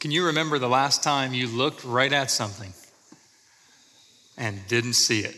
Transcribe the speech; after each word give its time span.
Can 0.00 0.12
you 0.12 0.26
remember 0.26 0.60
the 0.60 0.68
last 0.68 1.02
time 1.02 1.34
you 1.34 1.48
looked 1.48 1.82
right 1.82 2.12
at 2.12 2.30
something 2.30 2.72
and 4.36 4.60
didn't 4.68 4.92
see 4.92 5.20
it? 5.20 5.34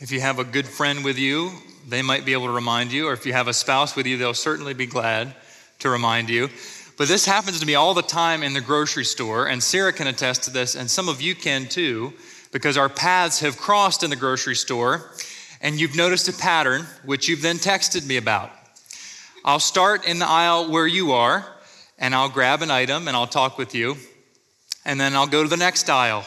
If 0.00 0.10
you 0.10 0.20
have 0.20 0.38
a 0.38 0.44
good 0.44 0.66
friend 0.66 1.04
with 1.04 1.18
you, 1.18 1.50
they 1.86 2.00
might 2.00 2.24
be 2.24 2.32
able 2.32 2.46
to 2.46 2.52
remind 2.52 2.92
you, 2.92 3.08
or 3.08 3.12
if 3.12 3.26
you 3.26 3.34
have 3.34 3.46
a 3.46 3.52
spouse 3.52 3.94
with 3.94 4.06
you, 4.06 4.16
they'll 4.16 4.32
certainly 4.32 4.72
be 4.72 4.86
glad 4.86 5.34
to 5.80 5.90
remind 5.90 6.30
you. 6.30 6.48
But 6.96 7.08
this 7.08 7.26
happens 7.26 7.60
to 7.60 7.66
me 7.66 7.74
all 7.74 7.92
the 7.92 8.00
time 8.00 8.42
in 8.42 8.54
the 8.54 8.62
grocery 8.62 9.04
store, 9.04 9.48
and 9.48 9.62
Sarah 9.62 9.92
can 9.92 10.06
attest 10.06 10.44
to 10.44 10.50
this, 10.50 10.74
and 10.74 10.90
some 10.90 11.10
of 11.10 11.20
you 11.20 11.34
can 11.34 11.66
too, 11.66 12.14
because 12.52 12.78
our 12.78 12.88
paths 12.88 13.40
have 13.40 13.58
crossed 13.58 14.02
in 14.02 14.08
the 14.08 14.16
grocery 14.16 14.56
store, 14.56 15.10
and 15.60 15.78
you've 15.78 15.94
noticed 15.96 16.28
a 16.28 16.32
pattern, 16.32 16.86
which 17.04 17.28
you've 17.28 17.42
then 17.42 17.58
texted 17.58 18.06
me 18.06 18.16
about. 18.16 18.50
I'll 19.44 19.60
start 19.60 20.06
in 20.06 20.20
the 20.20 20.28
aisle 20.28 20.70
where 20.70 20.86
you 20.86 21.12
are, 21.12 21.46
and 21.98 22.14
I'll 22.14 22.28
grab 22.28 22.62
an 22.62 22.70
item 22.70 23.08
and 23.08 23.16
I'll 23.16 23.26
talk 23.26 23.58
with 23.58 23.74
you. 23.74 23.96
And 24.84 25.00
then 25.00 25.14
I'll 25.14 25.26
go 25.26 25.42
to 25.42 25.48
the 25.48 25.56
next 25.56 25.88
aisle. 25.88 26.24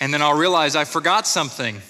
And 0.00 0.12
then 0.12 0.22
I'll 0.22 0.36
realize 0.36 0.76
I 0.76 0.84
forgot 0.84 1.26
something 1.26 1.80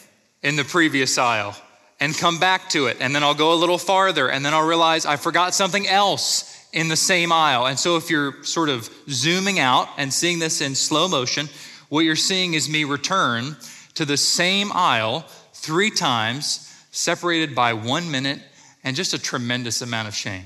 in 0.43 0.57
the 0.57 0.65
previous 0.65 1.17
aisle 1.17 1.57
and 2.01 2.17
come 2.17 2.39
back 2.39 2.69
to 2.71 2.87
it. 2.87 2.97
And 3.01 3.15
then 3.15 3.23
I'll 3.23 3.35
go 3.35 3.53
a 3.53 3.57
little 3.57 3.79
farther 3.79 4.29
and 4.29 4.45
then 4.45 4.53
I'll 4.53 4.67
realize 4.67 5.07
I 5.07 5.17
forgot 5.17 5.55
something 5.55 5.87
else 5.87 6.69
in 6.73 6.89
the 6.89 6.97
same 6.97 7.33
aisle. 7.33 7.67
And 7.67 7.79
so 7.79 7.97
if 7.97 8.11
you're 8.11 8.43
sort 8.43 8.69
of 8.69 8.91
zooming 9.09 9.59
out 9.59 9.89
and 9.97 10.13
seeing 10.13 10.39
this 10.39 10.61
in 10.61 10.75
slow 10.75 11.09
motion, 11.09 11.49
what 11.89 12.01
you're 12.01 12.17
seeing 12.17 12.55
is 12.55 12.69
me 12.69 12.85
return 12.85 13.57
to 13.95 14.05
the 14.05 14.17
same 14.17 14.71
aisle 14.73 15.25
three 15.53 15.91
times, 15.91 16.67
separated 16.91 17.55
by 17.55 17.73
one 17.73 18.11
minute 18.11 18.41
and 18.83 18.97
just 18.97 19.15
a 19.15 19.19
tremendous 19.19 19.83
amount 19.83 20.09
of 20.09 20.15
shame. 20.15 20.45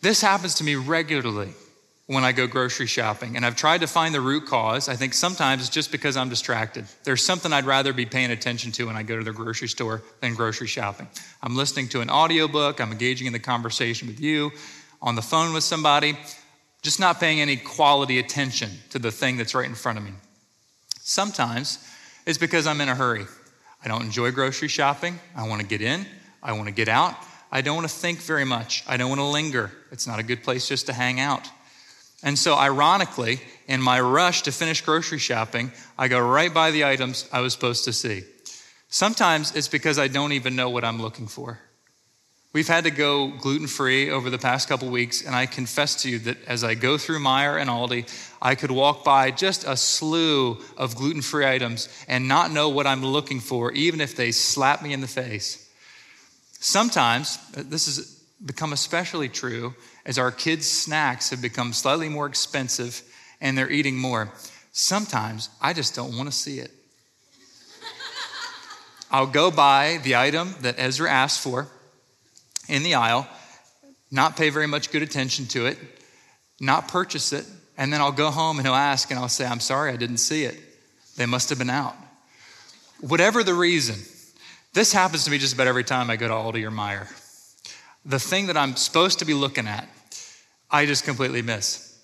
This 0.00 0.20
happens 0.20 0.54
to 0.56 0.64
me 0.64 0.76
regularly 0.76 1.52
when 2.06 2.24
I 2.24 2.32
go 2.32 2.46
grocery 2.46 2.86
shopping, 2.86 3.36
and 3.36 3.44
I've 3.44 3.56
tried 3.56 3.82
to 3.82 3.86
find 3.86 4.14
the 4.14 4.20
root 4.20 4.46
cause. 4.46 4.88
I 4.88 4.96
think 4.96 5.12
sometimes 5.12 5.60
it's 5.60 5.70
just 5.70 5.92
because 5.92 6.16
I'm 6.16 6.30
distracted. 6.30 6.86
There's 7.04 7.22
something 7.22 7.52
I'd 7.52 7.66
rather 7.66 7.92
be 7.92 8.06
paying 8.06 8.30
attention 8.30 8.72
to 8.72 8.86
when 8.86 8.96
I 8.96 9.02
go 9.02 9.18
to 9.18 9.24
the 9.24 9.32
grocery 9.32 9.68
store 9.68 10.02
than 10.20 10.34
grocery 10.34 10.68
shopping. 10.68 11.06
I'm 11.42 11.54
listening 11.54 11.88
to 11.88 12.00
an 12.00 12.08
audiobook, 12.08 12.80
I'm 12.80 12.92
engaging 12.92 13.26
in 13.26 13.34
the 13.34 13.38
conversation 13.38 14.08
with 14.08 14.20
you, 14.20 14.52
on 15.02 15.16
the 15.16 15.22
phone 15.22 15.52
with 15.52 15.64
somebody, 15.64 16.16
just 16.80 16.98
not 16.98 17.20
paying 17.20 17.40
any 17.40 17.56
quality 17.56 18.18
attention 18.18 18.70
to 18.90 18.98
the 18.98 19.10
thing 19.10 19.36
that's 19.36 19.54
right 19.54 19.68
in 19.68 19.74
front 19.74 19.98
of 19.98 20.04
me. 20.04 20.12
Sometimes 21.00 21.86
it's 22.24 22.38
because 22.38 22.66
I'm 22.66 22.80
in 22.80 22.88
a 22.88 22.94
hurry. 22.94 23.26
I 23.84 23.88
don't 23.88 24.02
enjoy 24.02 24.30
grocery 24.30 24.68
shopping. 24.68 25.18
I 25.36 25.46
want 25.46 25.60
to 25.60 25.66
get 25.66 25.82
in, 25.82 26.06
I 26.42 26.52
want 26.52 26.68
to 26.68 26.74
get 26.74 26.88
out. 26.88 27.16
I 27.50 27.60
don't 27.62 27.76
want 27.76 27.88
to 27.88 27.94
think 27.94 28.20
very 28.20 28.44
much. 28.44 28.84
I 28.86 28.96
don't 28.96 29.08
want 29.08 29.20
to 29.20 29.26
linger. 29.26 29.72
It's 29.90 30.06
not 30.06 30.18
a 30.18 30.22
good 30.22 30.42
place 30.42 30.68
just 30.68 30.86
to 30.86 30.92
hang 30.92 31.18
out. 31.20 31.48
And 32.22 32.38
so, 32.38 32.56
ironically, 32.56 33.40
in 33.68 33.80
my 33.80 34.00
rush 34.00 34.42
to 34.42 34.52
finish 34.52 34.80
grocery 34.80 35.18
shopping, 35.18 35.72
I 35.96 36.08
go 36.08 36.18
right 36.18 36.52
by 36.52 36.72
the 36.72 36.84
items 36.84 37.28
I 37.32 37.40
was 37.40 37.52
supposed 37.52 37.84
to 37.84 37.92
see. 37.92 38.22
Sometimes 38.88 39.54
it's 39.54 39.68
because 39.68 39.98
I 39.98 40.08
don't 40.08 40.32
even 40.32 40.56
know 40.56 40.70
what 40.70 40.84
I'm 40.84 41.00
looking 41.00 41.28
for. 41.28 41.60
We've 42.54 42.66
had 42.66 42.84
to 42.84 42.90
go 42.90 43.28
gluten 43.28 43.66
free 43.66 44.10
over 44.10 44.30
the 44.30 44.38
past 44.38 44.68
couple 44.68 44.88
weeks, 44.88 45.22
and 45.22 45.36
I 45.36 45.44
confess 45.46 46.02
to 46.02 46.10
you 46.10 46.18
that 46.20 46.38
as 46.46 46.64
I 46.64 46.74
go 46.74 46.96
through 46.96 47.18
Meijer 47.18 47.60
and 47.60 47.68
Aldi, 47.68 48.10
I 48.40 48.54
could 48.54 48.70
walk 48.70 49.04
by 49.04 49.30
just 49.30 49.64
a 49.64 49.76
slew 49.76 50.58
of 50.76 50.96
gluten 50.96 51.20
free 51.20 51.46
items 51.46 51.88
and 52.08 52.26
not 52.26 52.50
know 52.50 52.70
what 52.70 52.86
I'm 52.86 53.04
looking 53.04 53.40
for, 53.40 53.70
even 53.72 54.00
if 54.00 54.16
they 54.16 54.32
slap 54.32 54.82
me 54.82 54.94
in 54.94 55.02
the 55.02 55.06
face. 55.06 55.67
Sometimes, 56.60 57.38
uh, 57.56 57.62
this 57.64 57.86
has 57.86 58.22
become 58.44 58.72
especially 58.72 59.28
true 59.28 59.74
as 60.04 60.18
our 60.18 60.30
kids' 60.30 60.68
snacks 60.68 61.30
have 61.30 61.42
become 61.42 61.72
slightly 61.72 62.08
more 62.08 62.26
expensive 62.26 63.02
and 63.40 63.56
they're 63.56 63.70
eating 63.70 63.96
more. 63.96 64.32
Sometimes 64.72 65.50
I 65.60 65.72
just 65.72 65.94
don't 65.94 66.16
want 66.16 66.28
to 66.30 66.36
see 66.36 66.58
it. 66.58 66.70
I'll 69.10 69.26
go 69.26 69.50
buy 69.50 70.00
the 70.02 70.16
item 70.16 70.54
that 70.60 70.76
Ezra 70.78 71.10
asked 71.10 71.40
for 71.40 71.68
in 72.68 72.82
the 72.82 72.94
aisle, 72.94 73.26
not 74.10 74.36
pay 74.36 74.50
very 74.50 74.66
much 74.66 74.90
good 74.90 75.02
attention 75.02 75.46
to 75.46 75.66
it, 75.66 75.78
not 76.60 76.88
purchase 76.88 77.32
it, 77.32 77.46
and 77.76 77.92
then 77.92 78.00
I'll 78.00 78.12
go 78.12 78.30
home 78.30 78.58
and 78.58 78.66
he'll 78.66 78.74
ask 78.74 79.10
and 79.10 79.18
I'll 79.18 79.28
say, 79.28 79.46
I'm 79.46 79.60
sorry, 79.60 79.92
I 79.92 79.96
didn't 79.96 80.18
see 80.18 80.44
it. 80.44 80.58
They 81.16 81.26
must 81.26 81.48
have 81.50 81.58
been 81.58 81.70
out. 81.70 81.94
Whatever 83.00 83.42
the 83.42 83.54
reason, 83.54 83.96
this 84.72 84.92
happens 84.92 85.24
to 85.24 85.30
me 85.30 85.38
just 85.38 85.54
about 85.54 85.66
every 85.66 85.84
time 85.84 86.10
I 86.10 86.16
go 86.16 86.28
to 86.28 86.34
Aldi 86.34 86.64
or 86.64 86.70
Meijer. 86.70 87.08
The 88.04 88.18
thing 88.18 88.46
that 88.46 88.56
I'm 88.56 88.76
supposed 88.76 89.18
to 89.18 89.24
be 89.24 89.34
looking 89.34 89.66
at, 89.66 89.88
I 90.70 90.86
just 90.86 91.04
completely 91.04 91.42
miss. 91.42 91.98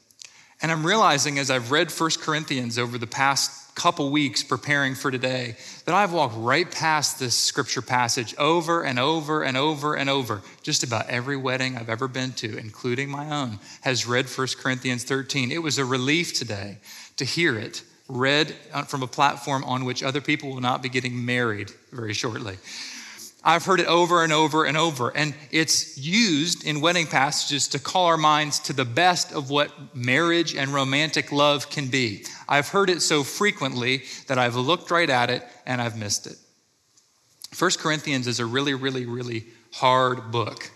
And 0.62 0.72
I'm 0.72 0.86
realizing 0.86 1.38
as 1.38 1.50
I've 1.50 1.70
read 1.70 1.91
1 1.91 2.10
Corinthians 2.20 2.78
over 2.78 2.97
the 2.97 3.06
past 3.06 3.74
couple 3.74 4.10
weeks 4.10 4.42
preparing 4.42 4.94
for 4.94 5.10
today 5.10 5.56
that 5.84 5.94
I've 5.94 6.12
walked 6.12 6.36
right 6.36 6.70
past 6.70 7.19
this 7.19 7.36
scripture 7.36 7.82
passage 7.82 8.34
over 8.38 8.82
and 8.82 8.98
over 8.98 9.42
and 9.42 9.56
over 9.56 9.94
and 9.94 10.08
over. 10.08 10.42
Just 10.62 10.84
about 10.84 11.08
every 11.08 11.36
wedding 11.36 11.76
I've 11.76 11.88
ever 11.88 12.08
been 12.08 12.32
to, 12.34 12.56
including 12.56 13.10
my 13.10 13.30
own, 13.30 13.58
has 13.82 14.06
read 14.06 14.26
1 14.26 14.47
Corinthians 14.58 15.04
13. 15.04 15.50
It 15.50 15.62
was 15.62 15.78
a 15.78 15.84
relief 15.84 16.34
today 16.34 16.78
to 17.16 17.24
hear 17.24 17.58
it 17.58 17.82
read 18.14 18.54
uh, 18.72 18.84
from 18.84 19.02
a 19.02 19.06
platform 19.06 19.64
on 19.64 19.84
which 19.84 20.02
other 20.02 20.20
people 20.20 20.50
will 20.50 20.60
not 20.60 20.82
be 20.82 20.88
getting 20.88 21.25
married 21.25 21.70
very 21.92 22.14
shortly. 22.14 22.56
I've 23.47 23.66
heard 23.66 23.80
it 23.80 23.86
over 23.86 24.25
and 24.25 24.32
over 24.32 24.64
and 24.64 24.76
over, 24.76 25.14
and 25.14 25.34
it's 25.50 25.98
used 25.98 26.64
in 26.64 26.80
wedding 26.80 27.06
passages 27.06 27.69
to 27.69 27.78
call 27.78 28.06
our 28.06 28.16
minds 28.16 28.58
to 28.60 28.72
the 28.72 28.86
best 28.86 29.32
of 29.32 29.50
what 29.50 29.94
marriage 29.94 30.54
and 30.54 30.70
romantic 30.72 31.30
love 31.30 31.69
can 31.69 31.88
be. 31.88 32.24
I've 32.48 32.69
heard 32.69 32.88
it 32.88 33.03
so 33.03 33.22
frequently 33.22 34.04
that 34.28 34.38
I've 34.38 34.56
looked 34.56 34.91
right 34.91 35.10
at 35.10 35.28
it 35.28 35.42
and 35.66 35.82
I've 35.82 35.98
missed 35.98 36.26
it. 36.26 36.36
First 37.50 37.80
Corinthians 37.80 38.26
is 38.26 38.41
a 38.41 38.47
really, 38.47 38.72
really, 38.72 39.04
really 39.04 39.44
hard 39.72 40.30
book. 40.30 40.70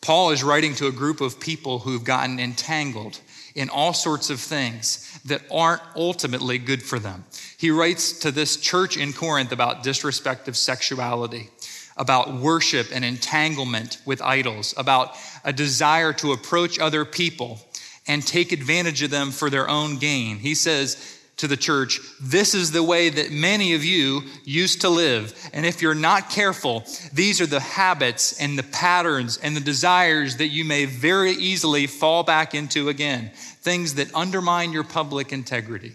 Paul 0.00 0.30
is 0.30 0.42
writing 0.42 0.74
to 0.76 0.88
a 0.88 0.92
group 0.92 1.20
of 1.20 1.38
people 1.38 1.78
who've 1.78 2.02
gotten 2.02 2.40
entangled 2.40 3.20
in 3.54 3.68
all 3.68 3.92
sorts 3.92 4.30
of 4.30 4.40
things 4.40 5.20
that 5.24 5.42
aren't 5.50 5.82
ultimately 5.96 6.58
good 6.58 6.82
for 6.82 6.98
them. 6.98 7.24
He 7.58 7.70
writes 7.70 8.12
to 8.20 8.30
this 8.30 8.56
church 8.56 8.96
in 8.96 9.12
Corinth 9.12 9.52
about 9.52 9.82
disrespect 9.82 10.48
of 10.48 10.56
sexuality, 10.56 11.50
about 11.96 12.34
worship 12.34 12.88
and 12.92 13.04
entanglement 13.04 13.98
with 14.04 14.22
idols, 14.22 14.74
about 14.76 15.16
a 15.44 15.52
desire 15.52 16.12
to 16.14 16.32
approach 16.32 16.78
other 16.78 17.04
people 17.04 17.60
and 18.06 18.26
take 18.26 18.52
advantage 18.52 19.02
of 19.02 19.10
them 19.10 19.30
for 19.30 19.48
their 19.50 19.68
own 19.68 19.98
gain. 19.98 20.38
He 20.38 20.54
says, 20.54 21.20
to 21.42 21.48
the 21.48 21.56
church, 21.56 22.00
this 22.20 22.54
is 22.54 22.70
the 22.70 22.84
way 22.84 23.08
that 23.08 23.32
many 23.32 23.74
of 23.74 23.84
you 23.84 24.22
used 24.44 24.82
to 24.82 24.88
live. 24.88 25.34
And 25.52 25.66
if 25.66 25.82
you're 25.82 25.92
not 25.92 26.30
careful, 26.30 26.84
these 27.12 27.40
are 27.40 27.46
the 27.46 27.58
habits 27.58 28.40
and 28.40 28.56
the 28.56 28.62
patterns 28.62 29.38
and 29.38 29.56
the 29.56 29.60
desires 29.60 30.36
that 30.36 30.50
you 30.50 30.64
may 30.64 30.84
very 30.84 31.32
easily 31.32 31.88
fall 31.88 32.22
back 32.22 32.54
into 32.54 32.88
again. 32.88 33.32
Things 33.34 33.94
that 33.94 34.14
undermine 34.14 34.72
your 34.72 34.84
public 34.84 35.32
integrity, 35.32 35.94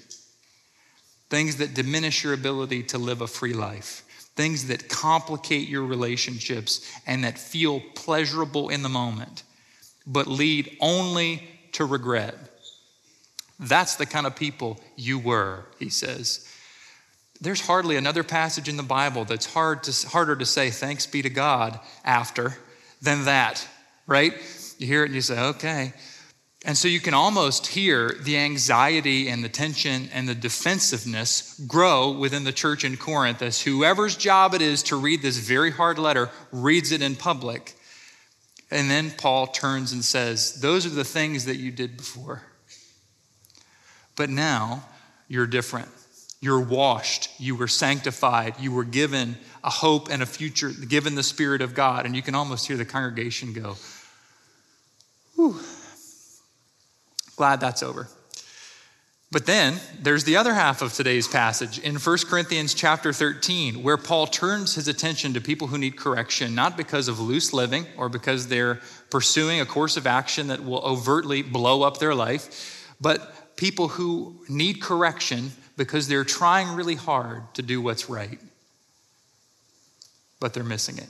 things 1.29 1.55
that 1.57 1.73
diminish 1.73 2.25
your 2.25 2.33
ability 2.33 2.83
to 2.83 2.97
live 2.97 3.21
a 3.21 3.27
free 3.27 3.53
life, 3.53 4.03
things 4.35 4.67
that 4.67 4.89
complicate 4.89 5.69
your 5.69 5.85
relationships 5.85 6.85
and 7.07 7.23
that 7.23 7.39
feel 7.39 7.79
pleasurable 7.95 8.67
in 8.67 8.83
the 8.83 8.89
moment, 8.89 9.43
but 10.05 10.27
lead 10.27 10.75
only 10.81 11.47
to 11.71 11.85
regret. 11.85 12.35
That's 13.59 13.95
the 13.95 14.05
kind 14.05 14.27
of 14.27 14.35
people 14.35 14.79
you 14.95 15.17
were, 15.17 15.65
he 15.79 15.89
says. 15.89 16.47
There's 17.41 17.61
hardly 17.61 17.95
another 17.95 18.23
passage 18.23 18.67
in 18.67 18.77
the 18.77 18.83
Bible 18.83 19.25
that's 19.25 19.45
hard 19.53 19.83
to, 19.83 20.07
harder 20.07 20.35
to 20.35 20.45
say 20.45 20.69
thanks 20.69 21.05
be 21.05 21.21
to 21.21 21.29
God 21.29 21.79
after 22.03 22.57
than 23.01 23.25
that, 23.25 23.67
right? 24.05 24.33
You 24.77 24.87
hear 24.87 25.03
it 25.03 25.07
and 25.07 25.15
you 25.15 25.21
say, 25.21 25.39
okay. 25.39 25.93
And 26.65 26.77
so 26.77 26.87
you 26.87 26.99
can 26.99 27.13
almost 27.13 27.67
hear 27.67 28.15
the 28.21 28.37
anxiety 28.37 29.29
and 29.29 29.43
the 29.43 29.49
tension 29.49 30.09
and 30.11 30.27
the 30.27 30.35
defensiveness 30.35 31.59
grow 31.67 32.11
within 32.11 32.43
the 32.43 32.51
church 32.51 32.83
in 32.83 32.97
Corinth 32.97 33.41
as 33.41 33.61
whoever's 33.61 34.17
job 34.17 34.53
it 34.53 34.61
is 34.61 34.83
to 34.83 34.95
read 34.95 35.21
this 35.21 35.37
very 35.37 35.71
hard 35.71 35.99
letter 35.99 36.29
reads 36.51 36.91
it 36.91 37.01
in 37.01 37.15
public. 37.15 37.75
And 38.69 38.89
then 38.89 39.11
Paul 39.11 39.47
turns 39.47 39.93
and 39.93 40.03
says, 40.03 40.59
Those 40.59 40.85
are 40.85 40.89
the 40.89 41.05
things 41.05 41.45
that 41.45 41.55
you 41.57 41.71
did 41.71 41.95
before. 41.95 42.41
But 44.17 44.29
now 44.29 44.83
you're 45.29 45.47
different. 45.47 45.87
You're 46.41 46.59
washed. 46.59 47.29
You 47.39 47.55
were 47.55 47.69
sanctified. 47.69 48.55
You 48.59 48.73
were 48.73 48.83
given 48.83 49.37
a 49.63 49.69
hope 49.69 50.09
and 50.09 50.21
a 50.21 50.25
future, 50.25 50.69
given 50.69 51.15
the 51.15 51.23
Spirit 51.23 51.61
of 51.61 51.73
God. 51.73 52.05
And 52.05 52.15
you 52.15 52.21
can 52.21 52.35
almost 52.35 52.67
hear 52.67 52.75
the 52.75 52.85
congregation 52.85 53.53
go, 53.53 53.77
Whew. 55.35 55.59
Glad 57.37 57.59
that's 57.59 57.83
over. 57.83 58.07
But 59.29 59.45
then 59.45 59.79
there's 60.01 60.23
the 60.23 60.37
other 60.37 60.53
half 60.53 60.81
of 60.81 60.93
today's 60.93 61.27
passage 61.27 61.79
in 61.79 61.95
1 61.95 62.17
Corinthians 62.29 62.73
chapter 62.73 63.11
13, 63.11 63.83
where 63.83 63.97
Paul 63.97 64.25
turns 64.25 64.75
his 64.75 64.87
attention 64.87 65.33
to 65.33 65.41
people 65.41 65.67
who 65.67 65.77
need 65.77 65.97
correction, 65.97 66.55
not 66.55 66.77
because 66.77 67.09
of 67.09 67.19
loose 67.19 67.51
living 67.51 67.85
or 67.97 68.07
because 68.07 68.47
they're 68.47 68.79
pursuing 69.11 69.59
a 69.59 69.65
course 69.65 69.97
of 69.97 70.07
action 70.07 70.47
that 70.47 70.63
will 70.63 70.79
overtly 70.79 71.41
blow 71.41 71.83
up 71.83 71.97
their 71.97 72.15
life, 72.15 72.87
but 73.01 73.36
people 73.57 73.89
who 73.89 74.35
need 74.47 74.81
correction 74.81 75.51
because 75.75 76.07
they're 76.07 76.23
trying 76.23 76.75
really 76.75 76.95
hard 76.95 77.43
to 77.55 77.61
do 77.61 77.81
what's 77.81 78.09
right, 78.09 78.39
but 80.39 80.53
they're 80.53 80.63
missing 80.63 80.97
it. 80.97 81.09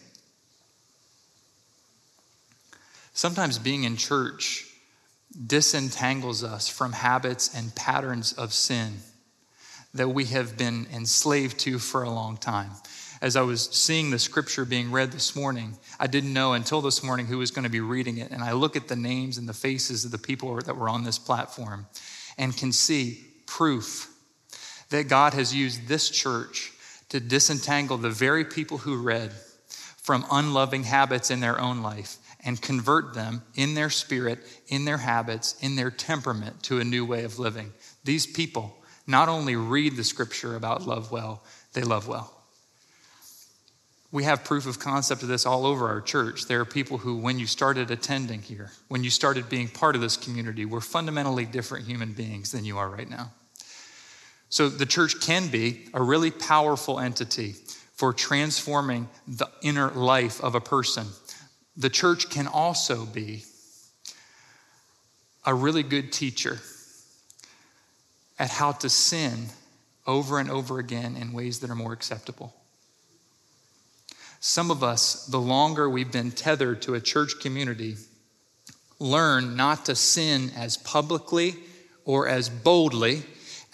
Sometimes 3.14 3.60
being 3.60 3.84
in 3.84 3.98
church 3.98 4.66
disentangles 5.46 6.44
us 6.44 6.68
from 6.68 6.94
habits 6.94 7.54
and 7.56 7.74
patterns 7.76 8.34
of 8.34 8.54
sin 8.54 8.94
that 9.94 10.10
we 10.10 10.26
have 10.26 10.58
been 10.58 10.88
enslaved 10.94 11.60
to 11.60 11.80
for 11.80 12.04
a 12.04 12.10
long 12.10 12.38
time. 12.38 12.72
As 13.22 13.36
I 13.36 13.42
was 13.42 13.64
seeing 13.72 14.12
the 14.12 14.20
scripture 14.20 14.64
being 14.64 14.92
read 14.92 15.12
this 15.12 15.36
morning, 15.36 15.76
I 16.00 16.06
didn't 16.08 16.34
know 16.34 16.54
until 16.54 16.82
this 16.82 17.04
morning 17.04 17.26
who 17.26 17.40
was 17.40 17.50
going 17.50 17.64
to 17.64 17.70
be 17.70 17.80
reading 17.80 18.20
it. 18.20 18.30
And 18.30 18.44
I 18.44 18.52
look 18.52 18.76
at 18.76 18.88
the 18.88 18.96
names 18.96 19.40
and 19.40 19.50
the 19.50 19.54
faces 19.54 20.06
of 20.06 20.12
the 20.12 20.20
people 20.20 20.56
that 20.62 20.78
were 20.78 20.88
on 20.88 21.04
this 21.04 21.18
platform 21.18 21.88
and 22.38 22.56
can 22.56 22.72
see 22.72 23.24
proof 23.46 24.14
that 24.90 25.10
God 25.10 25.34
has 25.34 25.54
used 25.54 25.88
this 25.88 26.10
church 26.10 26.72
to 27.10 27.20
disentangle 27.20 27.98
the 27.98 28.10
very 28.10 28.46
people 28.46 28.78
who 28.78 29.02
read 29.02 29.32
from 29.98 30.26
unloving 30.32 30.84
habits 30.84 31.32
in 31.32 31.40
their 31.40 31.60
own 31.60 31.82
life 31.82 32.18
and 32.44 32.62
convert 32.62 33.14
them 33.14 33.42
in 33.56 33.74
their 33.74 33.90
spirit, 33.90 34.40
in 34.68 34.86
their 34.86 34.98
habits, 34.98 35.56
in 35.62 35.76
their 35.76 35.92
temperament 35.92 36.64
to 36.64 36.80
a 36.80 36.84
new 36.84 37.06
way 37.06 37.24
of 37.24 37.40
living. 37.40 37.74
These 38.04 38.28
people 38.28 38.78
not 39.06 39.30
only 39.30 39.56
read 39.56 39.96
the 39.96 40.04
scripture 40.04 40.56
about 40.56 40.86
love 40.86 41.12
well, 41.12 41.44
they 41.74 41.82
love 41.82 42.08
well. 42.08 42.37
We 44.12 44.24
have 44.24 44.44
proof 44.44 44.66
of 44.66 44.80
concept 44.80 45.22
of 45.22 45.28
this 45.28 45.46
all 45.46 45.66
over 45.66 45.88
our 45.88 46.00
church. 46.00 46.46
There 46.46 46.62
are 46.62 46.66
people 46.66 46.98
who, 46.98 47.18
when 47.18 47.40
you 47.40 47.46
started 47.46 47.92
attending 47.92 48.42
here, 48.42 48.72
when 48.88 49.04
you 49.04 49.10
started 49.10 49.50
being 49.50 49.68
part 49.68 49.96
of 49.96 50.02
this 50.02 50.16
community, 50.16 50.66
were 50.66 50.82
fundamentally 50.82 51.46
different 51.46 51.86
human 51.86 52.14
beings 52.14 52.52
than 52.52 52.64
you 52.64 52.78
are 52.78 52.90
right 52.90 53.10
now. 53.10 53.32
So 54.50 54.70
the 54.70 54.86
church 54.86 55.20
can 55.20 55.50
be 55.50 55.88
a 55.94 56.02
really 56.02 56.32
powerful 56.32 57.00
entity 57.00 57.56
for 57.96 58.14
transforming 58.14 59.10
the 59.28 59.50
inner 59.62 59.90
life 59.90 60.42
of 60.42 60.56
a 60.56 60.62
person 60.62 61.08
the 61.78 61.90
church 61.92 62.30
can 62.30 62.48
also 62.48 63.06
be 63.06 63.44
a 65.46 65.54
really 65.54 65.84
good 65.84 66.12
teacher 66.12 66.60
at 68.40 68.50
how 68.50 68.72
to 68.72 68.90
sin 68.90 69.46
over 70.08 70.40
and 70.40 70.50
over 70.50 70.80
again 70.80 71.16
in 71.16 71.34
ways 71.34 71.60
that 71.60 71.70
are 71.70 71.76
more 71.76 71.94
acceptable. 71.94 72.54
Some 74.40 74.72
of 74.72 74.84
us, 74.84 75.26
the 75.26 75.40
longer 75.40 75.90
we've 75.90 76.12
been 76.12 76.32
tethered 76.32 76.82
to 76.84 76.94
a 76.94 77.02
church 77.02 77.40
community, 77.42 77.96
learn 79.00 79.56
not 79.56 79.86
to 79.86 79.96
sin 79.96 80.52
as 80.56 80.78
publicly 80.78 81.56
or 82.06 82.28
as 82.28 82.50
boldly 82.50 83.24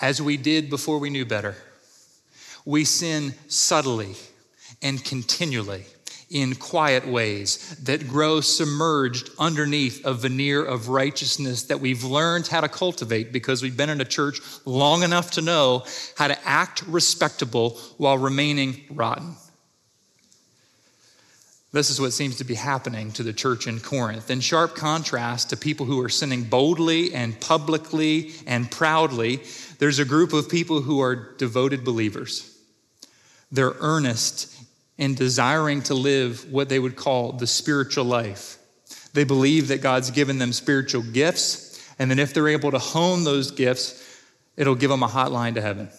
as 0.01 0.21
we 0.21 0.37
did 0.37 0.69
before 0.69 0.99
we 0.99 1.09
knew 1.09 1.25
better. 1.25 1.55
We 2.65 2.85
sin 2.85 3.33
subtly 3.47 4.15
and 4.81 5.03
continually 5.03 5.85
in 6.29 6.55
quiet 6.55 7.07
ways 7.07 7.75
that 7.83 8.07
grow 8.07 8.41
submerged 8.41 9.29
underneath 9.37 10.03
a 10.03 10.13
veneer 10.13 10.65
of 10.65 10.89
righteousness 10.89 11.63
that 11.63 11.79
we've 11.79 12.03
learned 12.03 12.47
how 12.47 12.59
to 12.59 12.67
cultivate 12.67 13.31
because 13.31 13.61
we've 13.61 13.77
been 13.77 13.89
in 13.89 14.01
a 14.01 14.05
church 14.05 14.39
long 14.65 15.03
enough 15.03 15.31
to 15.31 15.41
know 15.41 15.85
how 16.17 16.27
to 16.27 16.47
act 16.47 16.81
respectable 16.87 17.71
while 17.97 18.17
remaining 18.17 18.83
rotten. 18.89 19.35
This 21.73 21.89
is 21.89 21.99
what 21.99 22.13
seems 22.13 22.37
to 22.37 22.43
be 22.43 22.53
happening 22.53 23.11
to 23.13 23.23
the 23.23 23.33
church 23.33 23.65
in 23.65 23.79
Corinth. 23.79 24.29
In 24.29 24.41
sharp 24.41 24.75
contrast 24.75 25.49
to 25.49 25.57
people 25.57 25.87
who 25.87 25.99
are 26.01 26.09
sinning 26.09 26.43
boldly 26.43 27.15
and 27.15 27.39
publicly 27.41 28.33
and 28.45 28.69
proudly, 28.69 29.41
there's 29.79 29.97
a 29.97 30.05
group 30.05 30.33
of 30.33 30.47
people 30.47 30.81
who 30.81 31.01
are 31.01 31.33
devoted 31.33 31.83
believers. 31.83 32.55
They're 33.51 33.73
earnest 33.79 34.55
in 34.99 35.15
desiring 35.15 35.81
to 35.83 35.95
live 35.95 36.51
what 36.51 36.69
they 36.69 36.77
would 36.77 36.95
call 36.95 37.31
the 37.31 37.47
spiritual 37.47 38.05
life. 38.05 38.59
They 39.13 39.23
believe 39.23 39.69
that 39.69 39.81
God's 39.81 40.11
given 40.11 40.37
them 40.37 40.53
spiritual 40.53 41.01
gifts, 41.01 41.83
and 41.97 42.11
that 42.11 42.19
if 42.19 42.35
they're 42.35 42.49
able 42.49 42.69
to 42.69 42.79
hone 42.79 43.23
those 43.23 43.49
gifts, 43.49 44.21
it'll 44.57 44.75
give 44.75 44.91
them 44.91 45.01
a 45.01 45.07
hotline 45.07 45.55
to 45.55 45.61
heaven 45.61 45.89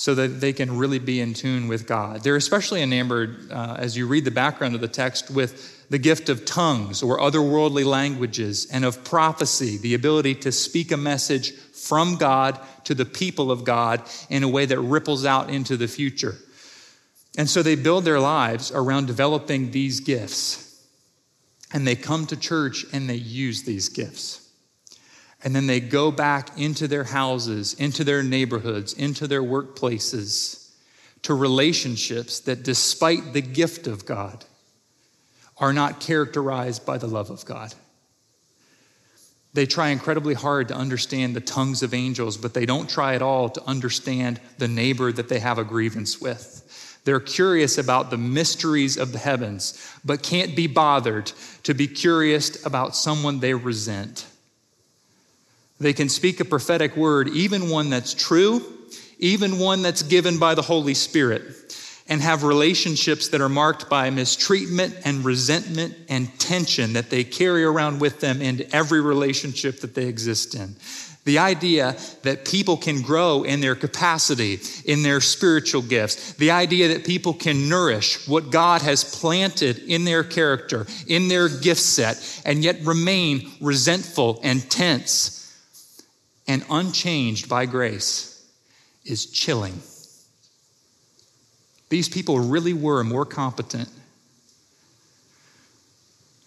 so 0.00 0.14
that 0.14 0.40
they 0.40 0.54
can 0.54 0.78
really 0.78 0.98
be 0.98 1.20
in 1.20 1.34
tune 1.34 1.68
with 1.68 1.86
God. 1.86 2.22
They're 2.22 2.36
especially 2.36 2.80
enamored, 2.80 3.52
uh, 3.52 3.76
as 3.78 3.98
you 3.98 4.06
read 4.06 4.24
the 4.24 4.30
background 4.30 4.74
of 4.74 4.80
the 4.80 4.88
text, 4.88 5.30
with 5.30 5.86
the 5.90 5.98
gift 5.98 6.30
of 6.30 6.46
tongues 6.46 7.02
or 7.02 7.18
otherworldly 7.18 7.84
languages 7.84 8.66
and 8.72 8.86
of 8.86 9.04
prophecy, 9.04 9.76
the 9.76 9.92
ability 9.92 10.36
to 10.36 10.52
speak 10.52 10.90
a 10.90 10.96
message 10.96 11.52
from 11.52 12.16
God 12.16 12.58
to 12.84 12.94
the 12.94 13.04
people 13.04 13.52
of 13.52 13.64
God 13.64 14.00
in 14.30 14.42
a 14.42 14.48
way 14.48 14.64
that 14.64 14.80
ripples 14.80 15.26
out 15.26 15.50
into 15.50 15.76
the 15.76 15.86
future. 15.86 16.34
And 17.36 17.46
so 17.46 17.62
they 17.62 17.74
build 17.74 18.06
their 18.06 18.20
lives 18.20 18.72
around 18.72 19.06
developing 19.06 19.70
these 19.70 20.00
gifts. 20.00 20.82
And 21.74 21.86
they 21.86 21.94
come 21.94 22.24
to 22.28 22.38
church 22.38 22.86
and 22.94 23.06
they 23.06 23.16
use 23.16 23.64
these 23.64 23.90
gifts. 23.90 24.49
And 25.42 25.54
then 25.54 25.66
they 25.66 25.80
go 25.80 26.10
back 26.10 26.58
into 26.58 26.86
their 26.86 27.04
houses, 27.04 27.74
into 27.74 28.04
their 28.04 28.22
neighborhoods, 28.22 28.92
into 28.92 29.26
their 29.26 29.42
workplaces, 29.42 30.70
to 31.22 31.34
relationships 31.34 32.40
that, 32.40 32.62
despite 32.62 33.32
the 33.32 33.40
gift 33.40 33.86
of 33.86 34.04
God, 34.04 34.44
are 35.56 35.72
not 35.72 36.00
characterized 36.00 36.84
by 36.84 36.98
the 36.98 37.06
love 37.06 37.30
of 37.30 37.44
God. 37.44 37.74
They 39.52 39.66
try 39.66 39.88
incredibly 39.88 40.34
hard 40.34 40.68
to 40.68 40.74
understand 40.74 41.34
the 41.34 41.40
tongues 41.40 41.82
of 41.82 41.92
angels, 41.92 42.36
but 42.36 42.54
they 42.54 42.66
don't 42.66 42.88
try 42.88 43.14
at 43.14 43.22
all 43.22 43.48
to 43.50 43.64
understand 43.64 44.40
the 44.58 44.68
neighbor 44.68 45.10
that 45.10 45.28
they 45.28 45.40
have 45.40 45.58
a 45.58 45.64
grievance 45.64 46.20
with. 46.20 47.00
They're 47.04 47.18
curious 47.18 47.78
about 47.78 48.10
the 48.10 48.18
mysteries 48.18 48.96
of 48.96 49.12
the 49.12 49.18
heavens, 49.18 49.76
but 50.04 50.22
can't 50.22 50.54
be 50.54 50.66
bothered 50.66 51.32
to 51.64 51.74
be 51.74 51.88
curious 51.88 52.64
about 52.64 52.94
someone 52.94 53.40
they 53.40 53.54
resent. 53.54 54.26
They 55.80 55.94
can 55.94 56.10
speak 56.10 56.40
a 56.40 56.44
prophetic 56.44 56.94
word, 56.94 57.30
even 57.30 57.70
one 57.70 57.88
that's 57.88 58.12
true, 58.12 58.62
even 59.18 59.58
one 59.58 59.80
that's 59.80 60.02
given 60.02 60.38
by 60.38 60.54
the 60.54 60.62
Holy 60.62 60.92
Spirit, 60.92 61.42
and 62.06 62.20
have 62.20 62.42
relationships 62.42 63.28
that 63.28 63.40
are 63.40 63.48
marked 63.48 63.88
by 63.88 64.10
mistreatment 64.10 64.94
and 65.06 65.24
resentment 65.24 65.96
and 66.10 66.38
tension 66.38 66.92
that 66.92 67.08
they 67.08 67.24
carry 67.24 67.64
around 67.64 67.98
with 67.98 68.20
them 68.20 68.42
into 68.42 68.70
every 68.76 69.00
relationship 69.00 69.80
that 69.80 69.94
they 69.94 70.06
exist 70.06 70.54
in. 70.54 70.76
The 71.24 71.38
idea 71.38 71.96
that 72.22 72.44
people 72.44 72.76
can 72.76 73.00
grow 73.00 73.42
in 73.42 73.60
their 73.60 73.74
capacity, 73.74 74.58
in 74.84 75.02
their 75.02 75.20
spiritual 75.20 75.82
gifts. 75.82 76.32
The 76.32 76.50
idea 76.50 76.88
that 76.88 77.04
people 77.04 77.34
can 77.34 77.68
nourish 77.68 78.26
what 78.26 78.50
God 78.50 78.82
has 78.82 79.18
planted 79.18 79.78
in 79.78 80.04
their 80.04 80.24
character, 80.24 80.86
in 81.06 81.28
their 81.28 81.48
gift 81.48 81.82
set, 81.82 82.42
and 82.44 82.64
yet 82.64 82.80
remain 82.84 83.50
resentful 83.60 84.40
and 84.42 84.68
tense 84.70 85.39
and 86.50 86.64
unchanged 86.68 87.48
by 87.48 87.64
grace 87.64 88.44
is 89.04 89.26
chilling. 89.26 89.80
These 91.90 92.08
people 92.08 92.40
really 92.40 92.72
were 92.72 93.04
more 93.04 93.24
competent 93.24 93.88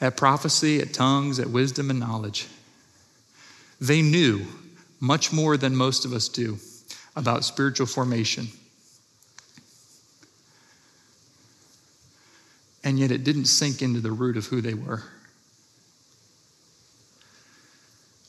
at 0.01 0.17
prophecy, 0.17 0.81
at 0.81 0.93
tongues, 0.93 1.39
at 1.39 1.47
wisdom 1.47 1.89
and 1.89 2.01
knowledge. 2.01 2.49
They 3.79 4.01
knew 4.01 4.45
much 4.99 5.31
more 5.31 5.55
than 5.55 5.73
most 5.73 6.03
of 6.03 6.11
us 6.11 6.27
do 6.27 6.57
about 7.15 7.45
spiritual 7.45 7.87
formation. 7.87 8.49
And 12.83 12.99
yet 12.99 13.09
it 13.09 13.23
didn't 13.23 13.45
sink 13.45 13.81
into 13.81 14.01
the 14.01 14.11
root 14.11 14.35
of 14.35 14.47
who 14.47 14.59
they 14.59 14.73
were. 14.73 15.03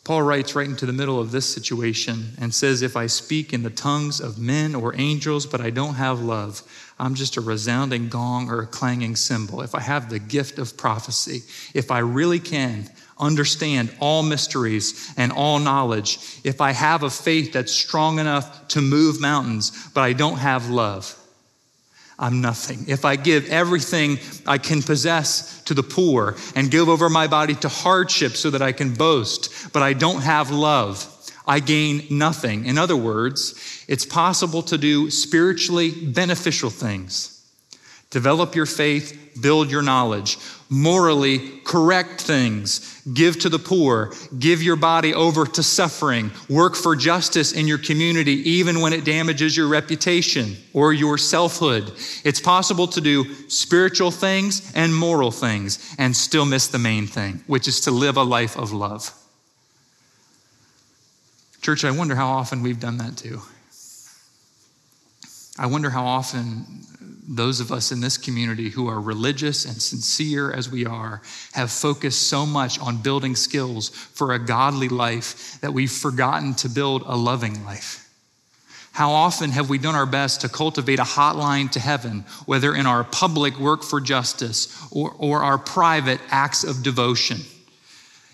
Paul 0.04 0.22
writes 0.22 0.54
right 0.54 0.68
into 0.68 0.84
the 0.84 0.92
middle 0.92 1.18
of 1.18 1.30
this 1.30 1.52
situation 1.52 2.34
and 2.38 2.54
says, 2.54 2.82
If 2.82 2.94
I 2.94 3.06
speak 3.06 3.54
in 3.54 3.62
the 3.62 3.70
tongues 3.70 4.20
of 4.20 4.38
men 4.38 4.74
or 4.74 4.94
angels, 4.96 5.46
but 5.46 5.62
I 5.62 5.70
don't 5.70 5.94
have 5.94 6.20
love, 6.20 6.62
I'm 6.98 7.14
just 7.14 7.38
a 7.38 7.40
resounding 7.40 8.10
gong 8.10 8.50
or 8.50 8.60
a 8.60 8.66
clanging 8.66 9.16
cymbal. 9.16 9.62
If 9.62 9.74
I 9.74 9.80
have 9.80 10.10
the 10.10 10.18
gift 10.18 10.58
of 10.58 10.76
prophecy, 10.76 11.42
if 11.72 11.90
I 11.90 12.00
really 12.00 12.38
can 12.38 12.90
understand 13.18 13.94
all 13.98 14.22
mysteries 14.22 15.12
and 15.16 15.32
all 15.32 15.58
knowledge, 15.58 16.18
if 16.44 16.60
I 16.60 16.72
have 16.72 17.02
a 17.02 17.10
faith 17.10 17.54
that's 17.54 17.72
strong 17.72 18.18
enough 18.18 18.68
to 18.68 18.82
move 18.82 19.22
mountains, 19.22 19.88
but 19.94 20.02
I 20.02 20.12
don't 20.12 20.38
have 20.38 20.68
love, 20.68 21.16
I'm 22.18 22.40
nothing. 22.40 22.84
If 22.86 23.04
I 23.04 23.16
give 23.16 23.48
everything 23.48 24.18
I 24.46 24.58
can 24.58 24.82
possess 24.82 25.62
to 25.64 25.74
the 25.74 25.82
poor 25.82 26.36
and 26.54 26.70
give 26.70 26.88
over 26.88 27.10
my 27.10 27.26
body 27.26 27.54
to 27.56 27.68
hardship 27.68 28.32
so 28.32 28.50
that 28.50 28.62
I 28.62 28.72
can 28.72 28.94
boast, 28.94 29.72
but 29.72 29.82
I 29.82 29.92
don't 29.92 30.22
have 30.22 30.50
love, 30.50 31.10
I 31.46 31.60
gain 31.60 32.06
nothing. 32.10 32.66
In 32.66 32.78
other 32.78 32.96
words, 32.96 33.84
it's 33.88 34.06
possible 34.06 34.62
to 34.62 34.78
do 34.78 35.10
spiritually 35.10 35.90
beneficial 35.90 36.70
things. 36.70 37.30
Develop 38.10 38.54
your 38.54 38.66
faith, 38.66 39.36
build 39.42 39.70
your 39.70 39.82
knowledge, 39.82 40.38
morally 40.74 41.60
correct 41.60 42.20
things, 42.20 43.00
give 43.14 43.38
to 43.38 43.48
the 43.48 43.58
poor, 43.58 44.12
give 44.38 44.60
your 44.60 44.74
body 44.74 45.14
over 45.14 45.46
to 45.46 45.62
suffering, 45.62 46.32
work 46.50 46.74
for 46.74 46.96
justice 46.96 47.52
in 47.52 47.68
your 47.68 47.78
community, 47.78 48.32
even 48.50 48.80
when 48.80 48.92
it 48.92 49.04
damages 49.04 49.56
your 49.56 49.68
reputation 49.68 50.56
or 50.72 50.92
your 50.92 51.16
selfhood. 51.16 51.92
It's 52.24 52.40
possible 52.40 52.88
to 52.88 53.00
do 53.00 53.32
spiritual 53.48 54.10
things 54.10 54.72
and 54.74 54.94
moral 54.94 55.30
things 55.30 55.94
and 55.96 56.14
still 56.14 56.44
miss 56.44 56.66
the 56.66 56.80
main 56.80 57.06
thing, 57.06 57.44
which 57.46 57.68
is 57.68 57.80
to 57.82 57.92
live 57.92 58.16
a 58.16 58.24
life 58.24 58.56
of 58.58 58.72
love. 58.72 59.12
Church, 61.62 61.84
I 61.84 61.92
wonder 61.92 62.16
how 62.16 62.28
often 62.28 62.62
we've 62.62 62.80
done 62.80 62.98
that 62.98 63.16
too. 63.16 63.40
I 65.56 65.66
wonder 65.66 65.88
how 65.88 66.04
often 66.04 66.84
those 67.26 67.60
of 67.60 67.72
us 67.72 67.90
in 67.90 68.00
this 68.00 68.18
community 68.18 68.68
who 68.68 68.88
are 68.88 69.00
religious 69.00 69.64
and 69.64 69.80
sincere 69.80 70.52
as 70.52 70.70
we 70.70 70.84
are 70.84 71.22
have 71.52 71.70
focused 71.70 72.28
so 72.28 72.44
much 72.44 72.78
on 72.78 73.02
building 73.02 73.34
skills 73.34 73.88
for 73.88 74.32
a 74.32 74.38
godly 74.38 74.88
life 74.88 75.58
that 75.60 75.72
we've 75.72 75.90
forgotten 75.90 76.54
to 76.54 76.68
build 76.68 77.02
a 77.06 77.16
loving 77.16 77.64
life. 77.64 78.00
How 78.92 79.10
often 79.10 79.50
have 79.50 79.68
we 79.68 79.78
done 79.78 79.96
our 79.96 80.06
best 80.06 80.42
to 80.42 80.48
cultivate 80.48 81.00
a 81.00 81.04
hotline 81.04 81.68
to 81.72 81.80
heaven, 81.80 82.24
whether 82.46 82.74
in 82.74 82.86
our 82.86 83.02
public 83.02 83.58
work 83.58 83.82
for 83.82 84.00
justice 84.00 84.68
or, 84.92 85.12
or 85.18 85.42
our 85.42 85.58
private 85.58 86.20
acts 86.30 86.62
of 86.62 86.84
devotion? 86.84 87.38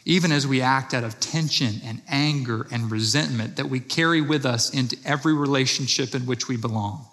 Even 0.05 0.33
as 0.33 0.47
we 0.47 0.61
act 0.61 0.93
out 0.93 1.05
of 1.05 1.19
tension 1.19 1.81
and 1.85 2.03
anger 2.09 2.67
and 2.71 2.91
resentment 2.91 3.57
that 3.57 3.71
we 3.71 3.81
carry 3.81 4.21
with 4.21 4.45
us 4.45 4.69
into 4.75 4.99
every 5.05 5.33
relationship 5.33 6.15
in 6.15 6.27
which 6.27 6.49
we 6.49 6.59
belong. 6.59 7.07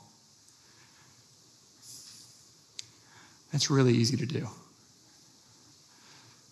That's 3.57 3.71
really 3.71 3.95
easy 3.95 4.15
to 4.17 4.25
do. 4.27 4.47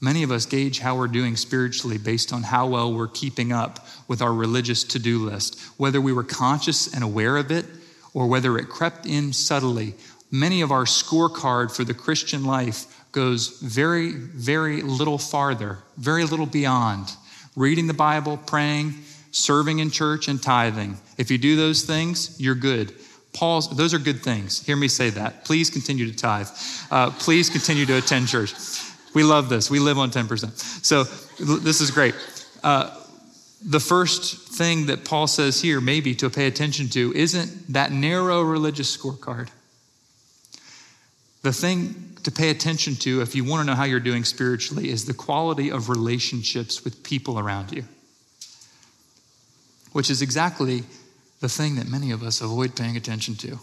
Many 0.02 0.24
of 0.24 0.32
us 0.32 0.48
gauge 0.48 0.80
how 0.80 0.98
we're 0.98 1.08
doing 1.08 1.36
spiritually 1.36 2.00
based 2.00 2.34
on 2.34 2.42
how 2.42 2.66
well 2.66 2.92
we're 2.92 3.08
keeping 3.08 3.52
up 3.52 3.88
with 4.08 4.24
our 4.24 4.34
religious 4.34 4.84
to 4.86 4.98
do 4.98 5.20
list, 5.20 5.62
whether 5.78 6.02
we 6.02 6.12
were 6.12 6.24
conscious 6.24 6.92
and 6.92 7.04
aware 7.04 7.38
of 7.38 7.52
it 7.52 7.68
or 8.16 8.26
whether 8.26 8.58
it 8.58 8.70
crept 8.70 9.06
in 9.06 9.34
subtly. 9.34 9.94
Many 10.32 10.62
of 10.62 10.72
our 10.72 10.86
scorecard 10.86 11.72
for 11.72 11.84
the 11.84 11.94
Christian 11.94 12.44
life 12.44 12.88
goes 13.12 13.60
very, 13.60 14.14
very 14.14 14.82
little 14.82 15.20
farther, 15.20 15.78
very 15.98 16.24
little 16.24 16.48
beyond 16.48 17.12
reading 17.56 17.86
the 17.86 17.94
Bible, 17.94 18.38
praying, 18.38 18.96
serving 19.30 19.78
in 19.78 19.92
church, 19.92 20.28
and 20.28 20.42
tithing. 20.42 20.98
If 21.20 21.30
you 21.30 21.38
do 21.38 21.56
those 21.56 21.84
things, 21.84 22.42
you're 22.42 22.56
good. 22.56 22.96
Paul's, 23.36 23.70
those 23.76 23.94
are 23.94 24.00
good 24.00 24.24
things. 24.24 24.66
Hear 24.66 24.78
me 24.78 24.88
say 24.88 25.10
that. 25.12 25.44
Please 25.44 25.70
continue 25.70 26.10
to 26.10 26.16
tithe. 26.16 26.48
Uh, 26.90 27.12
please 27.12 27.50
continue 27.50 27.86
to 27.86 27.98
attend 27.98 28.30
church. 28.30 28.54
We 29.14 29.24
love 29.24 29.50
this. 29.50 29.70
We 29.70 29.80
live 29.80 29.98
on 29.98 30.10
10%. 30.10 30.86
So 30.86 31.04
this 31.04 31.82
is 31.82 31.92
great. 31.92 32.16
Uh, 32.64 32.98
the 33.62 33.80
first 33.80 34.54
thing 34.54 34.86
that 34.86 35.04
Paul 35.04 35.28
says 35.28 35.62
here, 35.62 35.82
maybe 35.82 36.16
to 36.16 36.30
pay 36.30 36.48
attention 36.48 36.88
to, 36.90 37.14
isn't 37.14 37.74
that 37.74 37.92
narrow 37.92 38.42
religious 38.42 38.96
scorecard. 38.96 39.50
The 41.42 41.52
thing 41.52 42.16
to 42.24 42.32
pay 42.32 42.50
attention 42.50 42.96
to, 42.96 43.22
if 43.22 43.36
you 43.36 43.44
want 43.44 43.62
to 43.62 43.66
know 43.66 43.76
how 43.76 43.84
you're 43.84 44.00
doing 44.00 44.24
spiritually, 44.24 44.90
is 44.90 45.06
the 45.06 45.14
quality 45.14 45.72
of 45.72 45.90
relationships 45.90 46.84
with 46.84 47.04
people 47.04 47.38
around 47.38 47.72
you, 47.72 47.84
which 49.92 50.10
is 50.10 50.22
exactly 50.22 50.84
the 51.46 51.50
thing 51.50 51.76
that 51.76 51.88
many 51.88 52.10
of 52.10 52.24
us 52.24 52.42
avoid 52.42 52.76
paying 52.76 52.98
attention 52.98 53.36
to. 53.36 53.60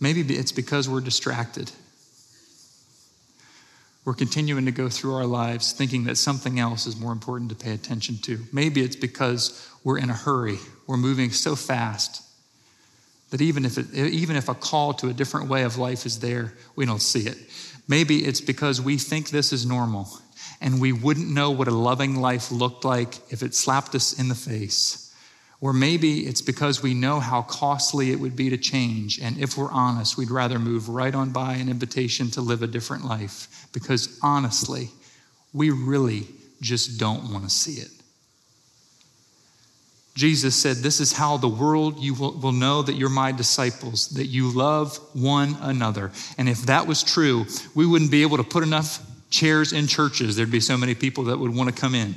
Maybe 0.00 0.22
it's 0.34 0.52
because 0.52 0.88
we're 0.88 1.02
distracted. 1.02 1.70
We're 4.06 4.14
continuing 4.14 4.64
to 4.64 4.72
go 4.72 4.88
through 4.88 5.16
our 5.16 5.26
lives 5.26 5.72
thinking 5.72 6.04
that 6.04 6.16
something 6.16 6.58
else 6.58 6.86
is 6.86 6.98
more 6.98 7.12
important 7.12 7.50
to 7.50 7.56
pay 7.56 7.74
attention 7.74 8.16
to. 8.22 8.42
Maybe 8.54 8.82
it's 8.82 8.96
because 8.96 9.70
we're 9.84 9.98
in 9.98 10.08
a 10.08 10.14
hurry. 10.14 10.56
We're 10.86 10.96
moving 10.96 11.30
so 11.30 11.54
fast 11.54 12.22
that 13.28 13.42
even 13.42 13.66
if, 13.66 13.76
it, 13.76 13.92
even 13.94 14.36
if 14.36 14.48
a 14.48 14.54
call 14.54 14.94
to 14.94 15.10
a 15.10 15.12
different 15.12 15.50
way 15.50 15.64
of 15.64 15.76
life 15.76 16.06
is 16.06 16.20
there, 16.20 16.54
we 16.74 16.86
don't 16.86 17.02
see 17.02 17.28
it. 17.28 17.36
Maybe 17.86 18.24
it's 18.24 18.40
because 18.40 18.80
we 18.80 18.96
think 18.96 19.28
this 19.28 19.52
is 19.52 19.66
normal 19.66 20.08
and 20.62 20.80
we 20.80 20.92
wouldn't 20.92 21.28
know 21.28 21.50
what 21.50 21.68
a 21.68 21.74
loving 21.74 22.16
life 22.16 22.50
looked 22.50 22.86
like 22.86 23.16
if 23.30 23.42
it 23.42 23.54
slapped 23.54 23.94
us 23.94 24.18
in 24.18 24.28
the 24.30 24.34
face. 24.34 25.03
Or 25.64 25.72
maybe 25.72 26.26
it's 26.26 26.42
because 26.42 26.82
we 26.82 26.92
know 26.92 27.20
how 27.20 27.40
costly 27.40 28.10
it 28.10 28.20
would 28.20 28.36
be 28.36 28.50
to 28.50 28.58
change. 28.58 29.18
And 29.18 29.38
if 29.38 29.56
we're 29.56 29.70
honest, 29.70 30.18
we'd 30.18 30.30
rather 30.30 30.58
move 30.58 30.90
right 30.90 31.14
on 31.14 31.30
by 31.30 31.54
an 31.54 31.70
invitation 31.70 32.30
to 32.32 32.42
live 32.42 32.62
a 32.62 32.66
different 32.66 33.06
life. 33.06 33.66
Because 33.72 34.18
honestly, 34.22 34.90
we 35.54 35.70
really 35.70 36.26
just 36.60 37.00
don't 37.00 37.32
want 37.32 37.44
to 37.44 37.50
see 37.50 37.80
it. 37.80 37.88
Jesus 40.14 40.54
said, 40.54 40.76
This 40.76 41.00
is 41.00 41.14
how 41.14 41.38
the 41.38 41.48
world 41.48 41.98
you 41.98 42.12
will, 42.12 42.32
will, 42.32 42.52
know 42.52 42.82
that 42.82 42.96
you're 42.96 43.08
my 43.08 43.32
disciples, 43.32 44.08
that 44.10 44.26
you 44.26 44.50
love 44.50 44.98
one 45.14 45.56
another. 45.62 46.12
And 46.36 46.46
if 46.46 46.60
that 46.66 46.86
was 46.86 47.02
true, 47.02 47.46
we 47.74 47.86
wouldn't 47.86 48.10
be 48.10 48.20
able 48.20 48.36
to 48.36 48.44
put 48.44 48.64
enough 48.64 49.02
chairs 49.30 49.72
in 49.72 49.86
churches. 49.86 50.36
There'd 50.36 50.50
be 50.50 50.60
so 50.60 50.76
many 50.76 50.94
people 50.94 51.24
that 51.24 51.38
would 51.38 51.56
want 51.56 51.74
to 51.74 51.80
come 51.80 51.94
in. 51.94 52.16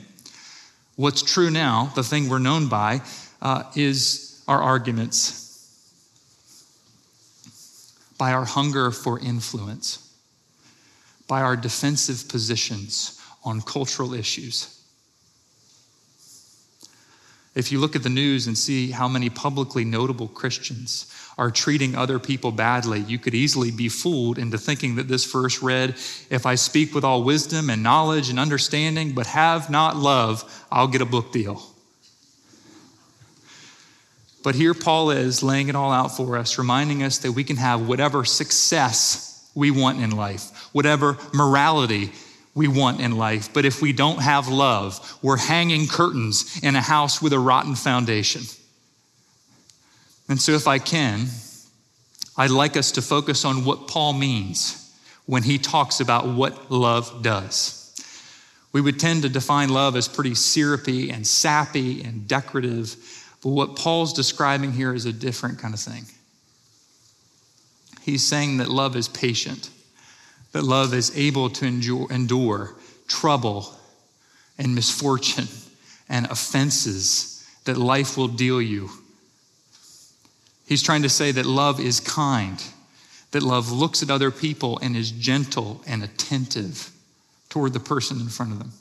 What's 0.98 1.22
true 1.22 1.50
now, 1.50 1.94
the 1.96 2.04
thing 2.04 2.28
we're 2.28 2.40
known 2.40 2.68
by, 2.68 3.02
uh, 3.42 3.64
is 3.76 4.44
our 4.48 4.62
arguments, 4.62 5.44
by 8.18 8.32
our 8.34 8.46
hunger 8.46 8.92
for 8.92 9.20
influence, 9.20 10.12
by 11.28 11.42
our 11.42 11.56
defensive 11.56 12.28
positions 12.30 13.22
on 13.44 13.62
cultural 13.62 14.14
issues. 14.14 14.74
If 17.58 17.72
you 17.72 17.80
look 17.80 17.96
at 17.96 18.04
the 18.04 18.10
news 18.10 18.46
and 18.46 18.56
see 18.56 18.92
how 18.92 19.08
many 19.08 19.32
publicly 19.32 19.84
notable 19.84 20.28
Christians 20.28 21.12
are 21.40 21.50
treating 21.50 21.96
other 21.96 22.20
people 22.20 22.52
badly, 22.52 23.00
you 23.00 23.18
could 23.18 23.34
easily 23.34 23.72
be 23.72 23.90
fooled 23.90 24.38
into 24.38 24.60
thinking 24.60 24.96
that 24.96 25.08
this 25.08 25.26
verse 25.26 25.62
read, 25.64 25.96
If 26.30 26.46
I 26.46 26.54
speak 26.54 26.94
with 26.94 27.04
all 27.04 27.24
wisdom 27.24 27.72
and 27.72 27.82
knowledge 27.82 28.30
and 28.30 28.40
understanding, 28.40 29.14
but 29.14 29.26
have 29.26 29.72
not 29.72 29.96
love, 29.96 30.66
I'll 30.72 30.88
get 30.88 31.02
a 31.02 31.06
book 31.06 31.32
deal. 31.32 31.64
But 34.48 34.56
here 34.56 34.74
Paul 34.74 35.12
is 35.12 35.44
laying 35.44 35.68
it 35.68 35.76
all 35.76 35.92
out 35.92 36.16
for 36.16 36.38
us, 36.38 36.58
reminding 36.58 37.04
us 37.04 37.18
that 37.18 37.34
we 37.34 37.44
can 37.44 37.58
have 37.58 37.86
whatever 37.86 38.24
success 38.24 39.52
we 39.54 39.72
want 39.72 40.00
in 40.00 40.12
life, 40.12 40.70
whatever 40.72 41.18
morality 41.34 42.14
we 42.56 42.70
want 42.70 43.02
in 43.02 43.18
life. 43.18 43.54
But 43.54 43.66
if 43.66 43.82
we 43.82 43.92
don't 43.92 44.22
have 44.22 44.48
love, 44.48 45.20
we're 45.22 45.36
hanging 45.36 45.86
curtains 45.86 46.64
in 46.64 46.78
a 46.78 46.82
house 46.82 47.22
with 47.22 47.34
a 47.34 47.40
rotten 47.40 47.76
foundation. 47.76 48.44
And 50.30 50.42
so, 50.42 50.54
if 50.54 50.66
I 50.66 50.80
can, 50.80 51.26
I'd 52.38 52.50
like 52.50 52.78
us 52.78 52.94
to 52.94 53.02
focus 53.02 53.44
on 53.44 53.66
what 53.66 53.90
Paul 53.90 54.14
means 54.14 54.98
when 55.26 55.44
he 55.44 55.58
talks 55.58 56.00
about 56.00 56.26
what 56.26 56.72
love 56.72 57.22
does. 57.22 57.94
We 58.72 58.80
would 58.80 58.98
tend 58.98 59.24
to 59.24 59.30
define 59.30 59.68
love 59.68 59.98
as 59.98 60.08
pretty 60.08 60.36
syrupy 60.36 61.10
and 61.10 61.28
sappy 61.28 62.02
and 62.02 62.30
decorative. 62.30 62.96
But 63.44 63.50
what 63.50 63.76
Paul's 63.76 64.14
describing 64.14 64.74
here 64.74 64.94
is 64.94 65.06
a 65.06 65.14
different 65.14 65.60
kind 65.60 65.74
of 65.74 65.80
thing. 65.80 66.06
He's 68.02 68.26
saying 68.26 68.58
that 68.58 68.70
love 68.70 68.96
is 68.96 69.08
patient, 69.08 69.70
that 70.54 70.64
love 70.64 70.94
is 70.94 71.16
able 71.18 71.50
to 71.52 71.66
endure, 71.66 72.08
endure 72.12 72.76
trouble 73.08 73.76
and 74.58 74.74
misfortune 74.74 75.48
and 76.10 76.26
offenses 76.28 77.46
that 77.66 77.78
life 77.78 78.18
will 78.18 78.30
deal 78.30 78.62
you. 78.62 78.90
He's 80.66 80.82
trying 80.82 81.04
to 81.04 81.10
say 81.10 81.32
that 81.34 81.46
love 81.46 81.80
is 81.80 82.00
kind, 82.00 82.64
that 83.32 83.44
love 83.44 83.72
looks 83.72 84.02
at 84.02 84.10
other 84.10 84.32
people 84.32 84.80
and 84.82 84.96
is 84.96 85.12
gentle 85.12 85.82
and 85.86 86.04
attentive 86.04 86.92
toward 87.50 87.74
the 87.74 87.80
person 87.80 88.20
in 88.20 88.30
front 88.30 88.52
of 88.54 88.60
them, 88.60 88.72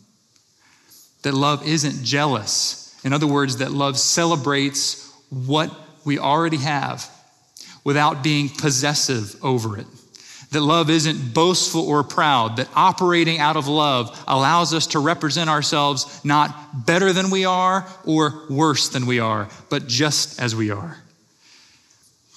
that 1.22 1.34
love 1.34 1.66
isn't 1.66 2.04
jealous 2.04 2.85
in 3.06 3.12
other 3.12 3.26
words, 3.28 3.58
that 3.58 3.70
love 3.70 3.96
celebrates 3.96 5.12
what 5.30 5.72
we 6.04 6.18
already 6.18 6.56
have 6.56 7.08
without 7.84 8.24
being 8.24 8.48
possessive 8.48 9.36
over 9.44 9.78
it. 9.78 9.86
That 10.50 10.60
love 10.60 10.90
isn't 10.90 11.32
boastful 11.32 11.88
or 11.88 12.02
proud, 12.02 12.56
that 12.56 12.68
operating 12.74 13.38
out 13.38 13.56
of 13.56 13.68
love 13.68 14.20
allows 14.26 14.74
us 14.74 14.88
to 14.88 14.98
represent 14.98 15.48
ourselves 15.48 16.20
not 16.24 16.84
better 16.84 17.12
than 17.12 17.30
we 17.30 17.44
are 17.44 17.86
or 18.04 18.42
worse 18.50 18.88
than 18.88 19.06
we 19.06 19.20
are, 19.20 19.48
but 19.70 19.86
just 19.86 20.40
as 20.40 20.56
we 20.56 20.72
are. 20.72 20.98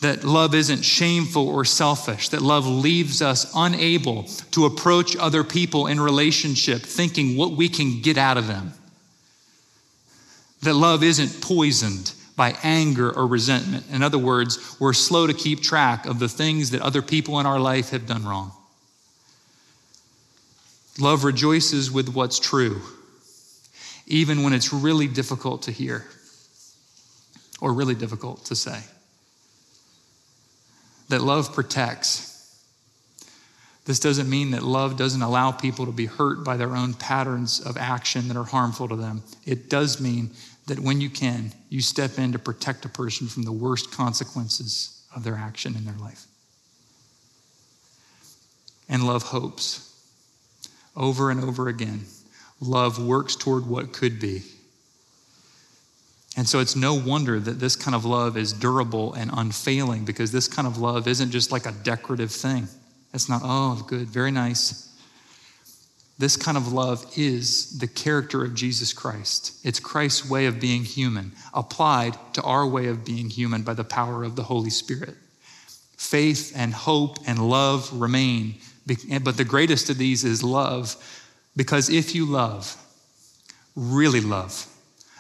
That 0.02 0.24
love 0.24 0.54
isn't 0.54 0.84
shameful 0.84 1.50
or 1.50 1.66
selfish, 1.66 2.30
that 2.30 2.44
love 2.44 2.68
leaves 2.68 3.24
us 3.24 3.52
unable 3.56 4.26
to 4.52 4.66
approach 4.66 5.18
other 5.18 5.44
people 5.44 5.88
in 5.88 6.00
relationship 6.00 6.84
thinking 6.84 7.38
what 7.38 7.54
we 7.54 7.70
can 7.70 8.02
get 8.02 8.20
out 8.20 8.38
of 8.38 8.46
them 8.46 8.74
That 10.62 10.74
love 10.74 11.04
isn't 11.04 11.42
poisoned 11.42 12.14
by 12.36 12.56
anger 12.64 13.12
or 13.12 13.28
resentment. 13.28 13.86
In 13.92 14.02
other 14.02 14.18
words, 14.18 14.78
we're 14.80 14.94
slow 14.94 15.28
to 15.28 15.34
keep 15.34 15.62
track 15.62 16.06
of 16.06 16.20
the 16.20 16.30
things 16.30 16.72
that 16.72 16.82
other 16.82 17.02
people 17.02 17.40
in 17.40 17.46
our 17.46 17.60
life 17.60 17.90
have 17.90 18.06
done 18.08 18.26
wrong. 18.26 18.54
Love 21.00 21.24
rejoices 21.24 21.92
with 21.92 22.10
what's 22.10 22.40
true, 22.40 22.82
even 24.08 24.44
when 24.44 24.54
it's 24.54 24.74
really 24.74 25.08
difficult 25.08 25.64
to 25.64 25.72
hear 25.72 26.06
or 27.62 27.74
really 27.74 27.96
difficult 27.96 28.46
to 28.46 28.56
say. 28.56 28.80
That 31.10 31.22
love 31.22 31.54
protects. 31.54 32.28
This 33.86 34.00
doesn't 34.00 34.30
mean 34.30 34.52
that 34.52 34.62
love 34.62 34.98
doesn't 34.98 35.22
allow 35.22 35.52
people 35.52 35.86
to 35.88 35.92
be 35.92 36.06
hurt 36.06 36.44
by 36.44 36.58
their 36.58 36.76
own 36.76 36.94
patterns 36.94 37.60
of 37.60 37.76
action 37.76 38.28
that 38.28 38.38
are 38.38 38.44
harmful 38.44 38.88
to 38.88 38.96
them. 38.96 39.24
It 39.46 39.70
does 39.70 40.00
mean 40.00 40.32
that 40.70 40.80
when 40.80 41.02
you 41.02 41.10
can, 41.10 41.52
you 41.70 41.82
step 41.82 42.18
in 42.18 42.32
to 42.32 42.40
protect 42.40 42.86
a 42.86 42.90
person 42.90 43.28
from 43.28 43.44
the 43.44 43.52
worst 43.52 43.92
consequences 43.92 45.04
of 45.16 45.24
their 45.24 45.36
action 45.36 45.76
in 45.76 45.86
their 45.86 45.98
life. 45.98 46.26
And 48.88 49.06
love 49.06 49.24
hopes 49.24 49.86
over 50.96 51.30
and 51.30 51.44
over 51.44 51.68
again. 51.68 52.06
Love 52.60 53.04
works 53.04 53.36
toward 53.36 53.68
what 53.68 53.94
could 53.94 54.20
be. 54.20 54.42
And 56.38 56.48
so 56.48 56.60
it's 56.60 56.76
no 56.76 56.94
wonder 56.94 57.40
that 57.40 57.60
this 57.60 57.76
kind 57.76 57.96
of 57.96 58.06
love 58.06 58.38
is 58.38 58.54
durable 58.54 59.14
and 59.14 59.30
unfailing 59.34 60.06
because 60.06 60.32
this 60.32 60.48
kind 60.48 60.68
of 60.68 60.78
love 60.78 61.08
isn't 61.08 61.32
just 61.32 61.52
like 61.52 61.66
a 61.66 61.72
decorative 61.72 62.32
thing. 62.32 62.68
It's 63.14 63.28
not, 63.28 63.42
oh, 63.44 63.84
good, 63.88 64.08
very 64.08 64.32
nice. 64.32 64.89
This 66.20 66.36
kind 66.36 66.58
of 66.58 66.72
love 66.74 67.06
is 67.18 67.80
the 67.80 67.88
character 67.88 68.44
of 68.44 68.54
Jesus 68.54 68.94
Christ. 68.94 69.58
It's 69.64 69.80
Christ's 69.80 70.30
way 70.30 70.46
of 70.46 70.60
being 70.60 70.84
human, 70.84 71.32
applied 71.54 72.18
to 72.34 72.44
our 72.44 72.68
way 72.68 72.88
of 72.88 73.06
being 73.06 73.30
human 73.30 73.64
by 73.64 73.74
the 73.74 73.86
power 73.86 74.24
of 74.24 74.36
the 74.36 74.44
Holy 74.44 74.70
Spirit. 74.70 75.16
Faith 75.98 76.54
and 76.56 76.74
hope 76.74 77.18
and 77.26 77.50
love 77.50 77.92
remain 77.94 78.56
but 79.24 79.38
the 79.38 79.46
greatest 79.46 79.90
of 79.90 79.98
these 79.98 80.24
is 80.24 80.44
love, 80.44 80.96
because 81.56 81.90
if 81.90 82.16
you 82.16 82.26
love, 82.26 82.76
really 83.76 84.22
love, 84.22 84.66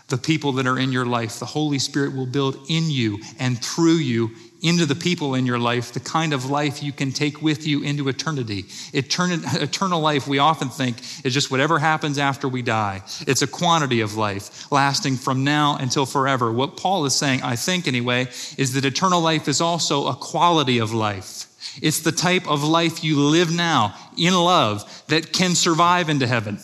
the 0.07 0.17
people 0.17 0.53
that 0.53 0.65
are 0.65 0.79
in 0.79 0.91
your 0.91 1.05
life, 1.05 1.39
the 1.39 1.45
Holy 1.45 1.77
Spirit 1.77 2.15
will 2.15 2.25
build 2.25 2.57
in 2.67 2.89
you 2.89 3.19
and 3.37 3.63
through 3.63 3.97
you 3.97 4.31
into 4.61 4.85
the 4.85 4.95
people 4.95 5.35
in 5.35 5.45
your 5.45 5.59
life 5.59 5.93
the 5.93 5.99
kind 5.99 6.33
of 6.33 6.49
life 6.49 6.83
you 6.83 6.91
can 6.91 7.11
take 7.11 7.41
with 7.41 7.65
you 7.65 7.81
into 7.81 8.09
eternity. 8.09 8.65
Eternal, 8.93 9.39
eternal 9.61 10.01
life, 10.01 10.27
we 10.27 10.39
often 10.39 10.69
think, 10.69 10.97
is 11.23 11.33
just 11.33 11.51
whatever 11.51 11.79
happens 11.79 12.17
after 12.17 12.47
we 12.47 12.61
die. 12.61 13.01
It's 13.27 13.41
a 13.41 13.47
quantity 13.47 14.01
of 14.01 14.15
life 14.15 14.71
lasting 14.71 15.17
from 15.17 15.43
now 15.43 15.77
until 15.77 16.05
forever. 16.05 16.51
What 16.51 16.77
Paul 16.77 17.05
is 17.05 17.15
saying, 17.15 17.41
I 17.41 17.55
think 17.55 17.87
anyway, 17.87 18.27
is 18.57 18.73
that 18.73 18.85
eternal 18.85 19.21
life 19.21 19.47
is 19.47 19.61
also 19.61 20.07
a 20.07 20.15
quality 20.15 20.79
of 20.79 20.93
life. 20.93 21.45
It's 21.81 22.01
the 22.01 22.11
type 22.11 22.47
of 22.47 22.63
life 22.63 23.03
you 23.03 23.19
live 23.19 23.51
now 23.51 23.95
in 24.17 24.33
love 24.33 25.03
that 25.07 25.33
can 25.33 25.55
survive 25.55 26.09
into 26.09 26.27
heaven. 26.27 26.59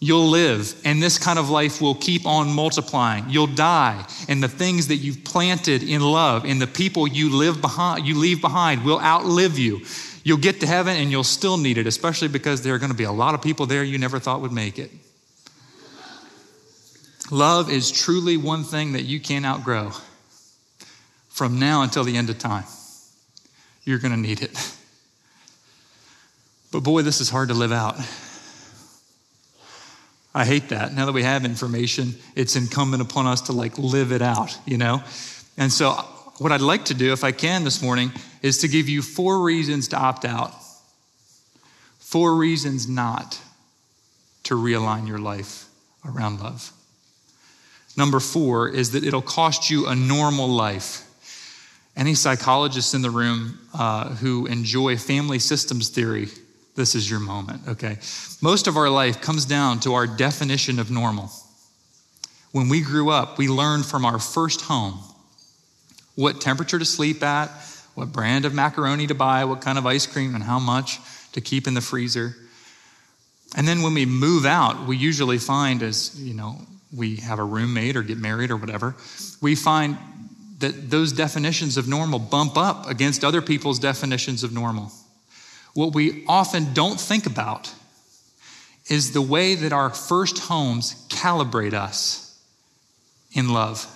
You'll 0.00 0.28
live, 0.28 0.80
and 0.84 1.02
this 1.02 1.18
kind 1.18 1.38
of 1.38 1.50
life 1.50 1.80
will 1.80 1.96
keep 1.96 2.24
on 2.24 2.52
multiplying. 2.52 3.28
You'll 3.28 3.48
die, 3.48 4.06
and 4.28 4.40
the 4.40 4.48
things 4.48 4.88
that 4.88 4.96
you've 4.96 5.24
planted 5.24 5.82
in 5.82 6.00
love 6.00 6.44
and 6.44 6.62
the 6.62 6.68
people 6.68 7.08
you 7.08 7.34
live 7.34 7.60
behind, 7.60 8.06
you 8.06 8.16
leave 8.16 8.40
behind 8.40 8.84
will 8.84 9.00
outlive 9.00 9.58
you. 9.58 9.80
You'll 10.22 10.38
get 10.38 10.60
to 10.60 10.66
heaven 10.66 10.96
and 10.96 11.10
you'll 11.10 11.24
still 11.24 11.56
need 11.56 11.78
it, 11.78 11.86
especially 11.86 12.28
because 12.28 12.62
there 12.62 12.74
are 12.74 12.78
going 12.78 12.92
to 12.92 12.96
be 12.96 13.04
a 13.04 13.12
lot 13.12 13.34
of 13.34 13.42
people 13.42 13.66
there 13.66 13.82
you 13.82 13.98
never 13.98 14.18
thought 14.18 14.40
would 14.40 14.52
make 14.52 14.78
it. 14.78 14.90
Love 17.30 17.70
is 17.70 17.90
truly 17.90 18.36
one 18.36 18.62
thing 18.62 18.92
that 18.92 19.02
you 19.02 19.20
can't 19.20 19.44
outgrow 19.44 19.92
from 21.28 21.58
now 21.58 21.82
until 21.82 22.04
the 22.04 22.16
end 22.16 22.30
of 22.30 22.38
time 22.38 22.64
you're 23.84 23.98
going 23.98 24.12
to 24.12 24.20
need 24.20 24.42
it. 24.42 24.50
But 26.70 26.80
boy, 26.80 27.00
this 27.00 27.22
is 27.22 27.30
hard 27.30 27.48
to 27.48 27.54
live 27.54 27.72
out. 27.72 27.96
I 30.38 30.44
hate 30.44 30.68
that. 30.68 30.94
Now 30.94 31.04
that 31.06 31.12
we 31.12 31.24
have 31.24 31.44
information, 31.44 32.14
it's 32.36 32.54
incumbent 32.54 33.02
upon 33.02 33.26
us 33.26 33.40
to 33.42 33.52
like 33.52 33.76
live 33.76 34.12
it 34.12 34.22
out, 34.22 34.56
you 34.66 34.78
know? 34.78 35.02
And 35.56 35.72
so, 35.72 35.90
what 36.38 36.52
I'd 36.52 36.60
like 36.60 36.84
to 36.84 36.94
do, 36.94 37.12
if 37.12 37.24
I 37.24 37.32
can 37.32 37.64
this 37.64 37.82
morning, 37.82 38.12
is 38.40 38.58
to 38.58 38.68
give 38.68 38.88
you 38.88 39.02
four 39.02 39.42
reasons 39.42 39.88
to 39.88 39.96
opt 39.96 40.24
out, 40.24 40.54
four 41.98 42.36
reasons 42.36 42.88
not 42.88 43.40
to 44.44 44.54
realign 44.54 45.08
your 45.08 45.18
life 45.18 45.64
around 46.06 46.38
love. 46.38 46.70
Number 47.96 48.20
four 48.20 48.68
is 48.68 48.92
that 48.92 49.02
it'll 49.02 49.20
cost 49.20 49.70
you 49.70 49.88
a 49.88 49.96
normal 49.96 50.46
life. 50.46 51.02
Any 51.96 52.14
psychologists 52.14 52.94
in 52.94 53.02
the 53.02 53.10
room 53.10 53.58
uh, 53.74 54.10
who 54.10 54.46
enjoy 54.46 54.98
family 54.98 55.40
systems 55.40 55.88
theory, 55.88 56.28
this 56.78 56.94
is 56.94 57.10
your 57.10 57.18
moment, 57.18 57.60
okay? 57.68 57.98
Most 58.40 58.68
of 58.68 58.76
our 58.76 58.88
life 58.88 59.20
comes 59.20 59.44
down 59.44 59.80
to 59.80 59.94
our 59.94 60.06
definition 60.06 60.78
of 60.78 60.90
normal. 60.90 61.28
When 62.52 62.68
we 62.68 62.80
grew 62.80 63.10
up, 63.10 63.36
we 63.36 63.48
learned 63.48 63.84
from 63.84 64.04
our 64.04 64.20
first 64.20 64.62
home 64.62 65.00
what 66.14 66.40
temperature 66.40 66.78
to 66.78 66.84
sleep 66.84 67.22
at, 67.22 67.50
what 67.94 68.12
brand 68.12 68.44
of 68.44 68.54
macaroni 68.54 69.08
to 69.08 69.14
buy, 69.14 69.44
what 69.44 69.60
kind 69.60 69.76
of 69.76 69.86
ice 69.86 70.06
cream, 70.06 70.36
and 70.36 70.44
how 70.44 70.60
much 70.60 71.00
to 71.32 71.40
keep 71.40 71.66
in 71.66 71.74
the 71.74 71.80
freezer. 71.80 72.36
And 73.56 73.66
then 73.66 73.82
when 73.82 73.92
we 73.92 74.06
move 74.06 74.46
out, 74.46 74.86
we 74.86 74.96
usually 74.96 75.38
find 75.38 75.82
as, 75.82 76.14
you 76.20 76.32
know, 76.32 76.60
we 76.96 77.16
have 77.16 77.40
a 77.40 77.44
roommate 77.44 77.96
or 77.96 78.02
get 78.02 78.18
married 78.18 78.52
or 78.52 78.56
whatever, 78.56 78.94
we 79.40 79.56
find 79.56 79.98
that 80.60 80.90
those 80.90 81.12
definitions 81.12 81.76
of 81.76 81.88
normal 81.88 82.20
bump 82.20 82.56
up 82.56 82.86
against 82.88 83.24
other 83.24 83.42
people's 83.42 83.80
definitions 83.80 84.44
of 84.44 84.52
normal. 84.52 84.92
What 85.74 85.94
we 85.94 86.24
often 86.26 86.72
don't 86.74 87.00
think 87.00 87.26
about 87.26 87.72
is 88.88 89.12
the 89.12 89.22
way 89.22 89.54
that 89.54 89.72
our 89.72 89.90
first 89.90 90.38
homes 90.38 91.06
calibrate 91.08 91.74
us 91.74 92.38
in 93.32 93.50
love. 93.50 93.86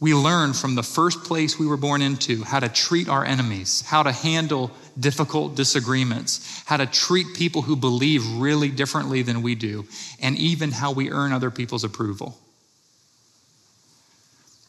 We 0.00 0.14
learn 0.14 0.52
from 0.52 0.76
the 0.76 0.82
first 0.82 1.24
place 1.24 1.58
we 1.58 1.66
were 1.66 1.76
born 1.76 2.02
into 2.02 2.44
how 2.44 2.60
to 2.60 2.68
treat 2.68 3.08
our 3.08 3.24
enemies, 3.24 3.82
how 3.82 4.04
to 4.04 4.12
handle 4.12 4.70
difficult 4.98 5.56
disagreements, 5.56 6.62
how 6.66 6.76
to 6.76 6.86
treat 6.86 7.34
people 7.34 7.62
who 7.62 7.74
believe 7.74 8.24
really 8.36 8.68
differently 8.68 9.22
than 9.22 9.42
we 9.42 9.56
do, 9.56 9.86
and 10.20 10.36
even 10.36 10.70
how 10.70 10.92
we 10.92 11.10
earn 11.10 11.32
other 11.32 11.50
people's 11.50 11.84
approval. 11.84 12.38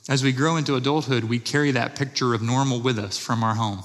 As 0.10 0.24
we 0.24 0.32
grow 0.32 0.56
into 0.56 0.76
adulthood, 0.76 1.26
we 1.26 1.38
carry 1.38 1.70
that 1.72 1.96
picture 1.96 2.34
of 2.34 2.42
normal 2.42 2.82
with 2.82 2.98
us 2.98 3.16
from 3.18 3.44
our 3.44 3.54
home. 3.54 3.84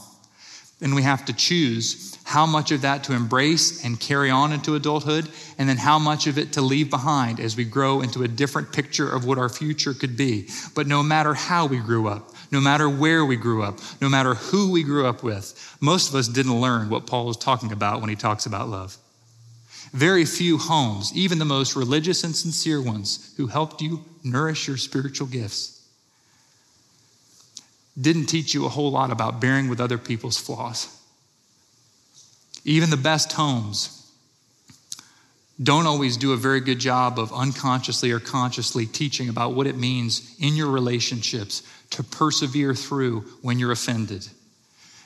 And 0.80 0.94
we 0.94 1.02
have 1.02 1.24
to 1.26 1.32
choose 1.32 2.18
how 2.24 2.46
much 2.46 2.72
of 2.72 2.82
that 2.82 3.04
to 3.04 3.12
embrace 3.12 3.84
and 3.84 4.00
carry 4.00 4.30
on 4.30 4.52
into 4.52 4.74
adulthood, 4.74 5.28
and 5.58 5.68
then 5.68 5.76
how 5.76 5.98
much 5.98 6.26
of 6.26 6.38
it 6.38 6.52
to 6.54 6.60
leave 6.60 6.90
behind 6.90 7.38
as 7.38 7.56
we 7.56 7.64
grow 7.64 8.00
into 8.00 8.22
a 8.22 8.28
different 8.28 8.72
picture 8.72 9.08
of 9.08 9.24
what 9.24 9.38
our 9.38 9.48
future 9.48 9.94
could 9.94 10.16
be. 10.16 10.48
But 10.74 10.87
no 10.87 11.02
matter 11.02 11.34
how 11.34 11.66
we 11.66 11.78
grew 11.78 12.08
up, 12.08 12.30
no 12.50 12.60
matter 12.60 12.88
where 12.88 13.24
we 13.24 13.37
grew 13.37 13.62
up, 13.62 13.78
no 14.00 14.08
matter 14.08 14.34
who 14.34 14.70
we 14.70 14.82
grew 14.82 15.06
up 15.06 15.22
with, 15.22 15.76
most 15.80 16.08
of 16.08 16.14
us 16.14 16.28
didn't 16.28 16.60
learn 16.60 16.88
what 16.88 17.06
Paul 17.06 17.26
was 17.26 17.37
talking 17.37 17.72
about 17.72 18.00
when 18.00 18.10
he 18.10 18.16
talks 18.16 18.46
about 18.46 18.68
love. 18.68 18.96
Very 19.92 20.24
few 20.24 20.58
homes, 20.58 21.12
even 21.14 21.38
the 21.38 21.44
most 21.44 21.76
religious 21.76 22.24
and 22.24 22.34
sincere 22.34 22.82
ones, 22.82 23.32
who 23.37 23.46
helped 23.46 23.80
you 23.80 24.04
nourish 24.24 24.66
your 24.66 24.76
spiritual 24.76 25.26
gifts 25.26 25.73
didn't 28.00 28.26
teach 28.26 28.54
you 28.54 28.66
a 28.66 28.68
whole 28.68 28.90
lot 28.90 29.11
about 29.11 29.40
bearing 29.40 29.68
with 29.68 29.80
other 29.80 29.98
people's 29.98 30.38
flaws. 30.38 30.88
Even 32.64 32.90
the 32.90 32.96
best 32.96 33.33
homes 33.33 34.00
don't 35.62 35.87
always 35.87 36.16
do 36.16 36.33
a 36.33 36.37
very 36.37 36.61
good 36.61 36.80
job 36.80 37.18
of 37.18 37.33
unconsciously 37.33 38.11
or 38.11 38.18
consciously 38.18 38.87
teaching 38.87 39.28
about 39.28 39.54
what 39.54 39.68
it 39.68 39.76
means 39.76 40.35
in 40.40 40.57
your 40.57 40.68
relationships 40.68 41.62
to 41.90 42.02
persevere 42.02 42.74
through 42.74 43.20
when 43.42 43.59
you're 43.59 43.70
offended. 43.70 44.26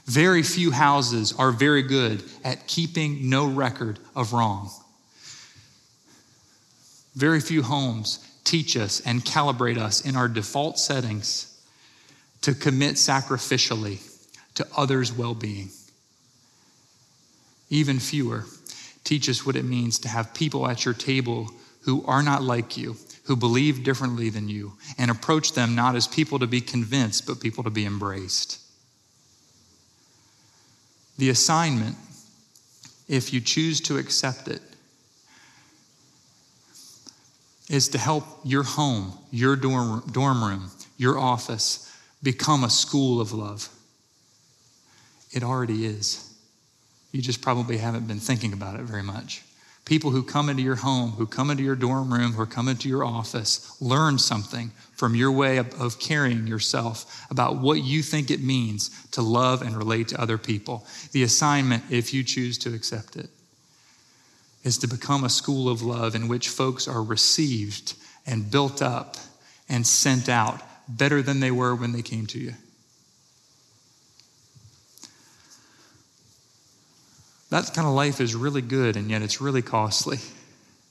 Very 0.07 0.43
few 0.43 0.71
houses 0.71 1.35
are 1.39 1.53
very 1.53 1.83
good 1.83 2.23
at 2.43 2.67
keeping 2.67 3.29
no 3.29 3.47
record 3.47 3.99
of 4.17 4.33
wrong. 4.33 4.71
Very 7.15 7.41
few 7.41 7.63
homes 7.63 8.27
teach 8.45 8.75
us 8.75 9.01
and 9.01 9.23
calibrate 9.23 9.77
us 9.77 10.07
in 10.07 10.17
our 10.17 10.29
default 10.29 10.79
settings 10.79 11.58
to 12.43 12.55
commit 12.55 12.95
sacrificially 12.95 14.01
to 14.55 14.67
others' 14.77 15.13
well 15.13 15.35
being. 15.35 15.71
Even 17.71 17.99
fewer 17.99 18.45
teach 19.05 19.29
us 19.29 19.47
what 19.47 19.57
it 19.57 19.65
means 19.65 19.99
to 20.01 20.09
have 20.09 20.35
people 20.35 20.69
at 20.69 20.85
your 20.85 20.95
table 20.95 21.51
who 21.83 22.05
are 22.05 22.23
not 22.23 22.43
like 22.43 22.77
you, 22.77 22.97
who 23.25 23.37
believe 23.37 23.83
differently 23.83 24.29
than 24.29 24.49
you, 24.49 24.73
and 24.99 25.11
approach 25.11 25.53
them 25.53 25.75
not 25.75 25.97
as 25.97 26.07
people 26.07 26.39
to 26.39 26.47
be 26.47 26.61
convinced, 26.61 27.27
but 27.27 27.41
people 27.41 27.65
to 27.65 27.71
be 27.71 27.87
embraced. 27.87 28.61
The 31.17 31.31
assignment, 31.31 31.97
if 33.09 33.33
you 33.33 33.41
choose 33.41 33.81
to 33.83 33.97
accept 33.97 34.49
it, 34.49 34.61
is 37.71 37.89
to 37.89 37.99
help 37.99 38.25
your 38.45 38.63
home, 38.63 39.13
your 39.31 39.57
dorm, 39.57 40.03
dorm 40.13 40.43
room, 40.43 40.71
your 40.97 41.19
office 41.19 41.85
become 42.23 42.65
a 42.65 42.71
school 42.71 43.21
of 43.21 43.33
love. 43.33 43.69
It 45.33 45.43
already 45.43 45.87
is. 45.87 46.25
You 47.13 47.23
just 47.23 47.41
probably 47.41 47.79
haven't 47.79 48.07
been 48.07 48.19
thinking 48.19 48.53
about 48.53 48.79
it 48.79 48.83
very 48.83 49.03
much. 49.03 49.43
People 49.85 50.11
who 50.11 50.23
come 50.23 50.51
into 50.51 50.63
your 50.63 50.77
home, 50.77 51.13
who 51.13 51.27
come 51.27 51.51
into 51.51 51.63
your 51.63 51.75
dorm 51.75 52.13
room, 52.13 52.33
who 52.33 52.45
come 52.45 52.69
into 52.69 52.91
your 52.91 53.05
office, 53.05 53.81
learn 53.81 54.19
something 54.19 54.71
from 54.93 55.15
your 55.15 55.33
way 55.33 55.57
of, 55.57 55.81
of, 55.81 55.99
carrying 55.99 56.47
yourself 56.47 57.27
about 57.31 57.57
what 57.57 57.83
you 57.83 58.03
think 58.03 58.31
it 58.31 58.43
means 58.43 58.91
to 59.13 59.23
love 59.23 59.63
and 59.63 59.75
relate 59.75 60.09
to 60.09 60.21
other 60.21 60.37
people. 60.37 60.87
The 61.13 61.23
assignment, 61.23 61.85
if 61.89 62.13
you 62.13 62.23
choose 62.23 62.59
to 62.59 62.75
accept 62.75 63.17
it, 63.17 63.31
is 64.63 64.77
to 64.79 64.87
become 64.87 65.25
a 65.25 65.31
school 65.31 65.71
of 65.71 65.81
love 65.81 66.15
in 66.15 66.29
which 66.29 66.51
folks 66.51 66.87
are 66.87 67.03
received 67.03 67.95
and 68.27 68.51
built 68.51 68.83
up 68.83 69.17
and 69.71 69.87
sent 69.87 70.29
out 70.29 70.61
better 70.89 71.23
than 71.23 71.41
they 71.41 71.51
were 71.51 71.75
when 71.75 71.93
they 71.93 72.03
came 72.03 72.27
to 72.27 72.39
you. 72.39 72.55
That 77.51 77.73
kind 77.75 77.87
of 77.87 77.95
life 77.95 78.21
is 78.21 78.35
really 78.35 78.61
good, 78.61 78.97
and 78.97 79.11
yet 79.11 79.23
it's 79.23 79.41
really 79.41 79.63
costly. 79.63 80.19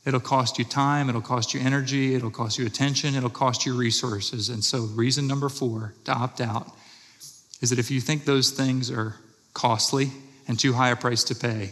It'll 0.05 0.19
cost 0.19 0.57
you 0.57 0.65
time, 0.65 1.09
it'll 1.09 1.21
cost 1.21 1.53
you 1.53 1.59
energy, 1.59 2.15
it'll 2.15 2.31
cost 2.31 2.57
you 2.57 2.65
attention, 2.65 3.15
it'll 3.15 3.29
cost 3.29 3.65
you 3.65 3.75
resources. 3.75 4.49
And 4.49 4.63
so, 4.63 4.83
reason 4.85 5.27
number 5.27 5.49
four 5.49 5.93
to 6.05 6.13
opt 6.13 6.41
out 6.41 6.71
is 7.61 7.69
that 7.69 7.79
if 7.79 7.91
you 7.91 7.99
think 7.99 8.25
those 8.25 8.51
things 8.51 8.89
are 8.89 9.15
costly 9.53 10.11
and 10.47 10.57
too 10.57 10.73
high 10.73 10.89
a 10.89 10.95
price 10.95 11.25
to 11.25 11.35
pay, 11.35 11.71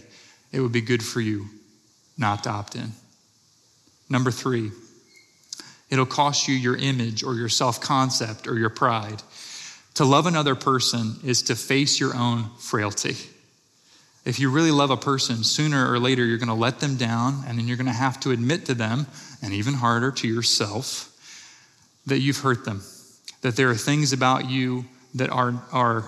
it 0.52 0.60
would 0.60 0.72
be 0.72 0.82
good 0.82 1.04
for 1.04 1.22
you 1.22 1.46
not 2.18 2.44
to 2.44 2.50
opt 2.50 2.76
in. 2.76 2.92
Number 4.10 4.32
three, 4.32 4.72
it'll 5.90 6.06
cost 6.06 6.48
you 6.48 6.56
your 6.56 6.76
image 6.76 7.24
or 7.24 7.36
your 7.36 7.50
self 7.50 7.80
concept 7.82 8.48
or 8.48 8.58
your 8.58 8.70
pride. 8.70 9.22
To 9.96 10.06
love 10.06 10.26
another 10.26 10.56
person 10.56 11.16
is 11.24 11.44
to 11.44 11.56
face 11.56 12.00
your 12.00 12.16
own 12.16 12.50
frailty. 12.58 13.16
If 14.26 14.40
you 14.40 14.50
really 14.50 14.72
love 14.72 14.90
a 14.90 14.98
person, 14.98 15.44
sooner 15.44 15.90
or 15.90 16.00
later 16.00 16.26
you're 16.26 16.40
going 16.40 16.50
to 16.50 16.56
let 16.56 16.80
them 16.80 16.98
down, 16.98 17.44
and 17.48 17.58
then 17.58 17.68
you're 17.68 17.78
going 17.78 17.86
to 17.86 17.94
have 17.94 18.20
to 18.22 18.32
admit 18.32 18.66
to 18.66 18.74
them, 18.74 19.06
and 19.42 19.54
even 19.54 19.76
harder 19.76 20.12
to 20.12 20.28
yourself, 20.28 21.12
that 22.08 22.20
you've 22.20 22.40
hurt 22.40 22.66
them. 22.66 22.82
That 23.42 23.56
there 23.56 23.70
are 23.70 23.76
things 23.76 24.12
about 24.14 24.50
you 24.50 24.86
that 25.14 25.30
are, 25.30 25.64
are 25.72 26.06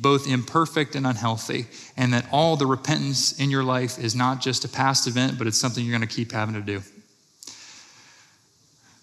both 0.00 0.26
imperfect 0.26 0.96
and 0.96 1.06
unhealthy, 1.06 1.66
and 1.96 2.14
that 2.14 2.26
all 2.32 2.56
the 2.56 2.66
repentance 2.66 3.38
in 3.38 3.50
your 3.50 3.62
life 3.62 3.98
is 3.98 4.14
not 4.14 4.40
just 4.40 4.64
a 4.64 4.68
past 4.68 5.06
event, 5.06 5.36
but 5.36 5.46
it's 5.46 5.60
something 5.60 5.84
you're 5.84 5.96
going 5.96 6.08
to 6.08 6.14
keep 6.14 6.32
having 6.32 6.54
to 6.54 6.62
do. 6.62 6.82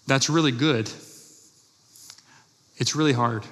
That's 0.06 0.28
really 0.28 0.52
good. 0.52 0.90
It's 2.76 2.94
really 2.94 3.12
hard. 3.12 3.44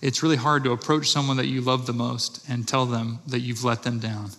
It's 0.00 0.22
really 0.22 0.36
hard 0.36 0.64
to 0.64 0.72
approach 0.72 1.10
someone 1.10 1.38
that 1.38 1.46
you 1.46 1.60
love 1.60 1.86
the 1.86 1.92
most 1.92 2.44
and 2.48 2.68
tell 2.68 2.86
them 2.86 3.20
that 3.26 3.40
you've 3.40 3.64
let 3.64 3.82
them 3.82 3.98
down 3.98 4.30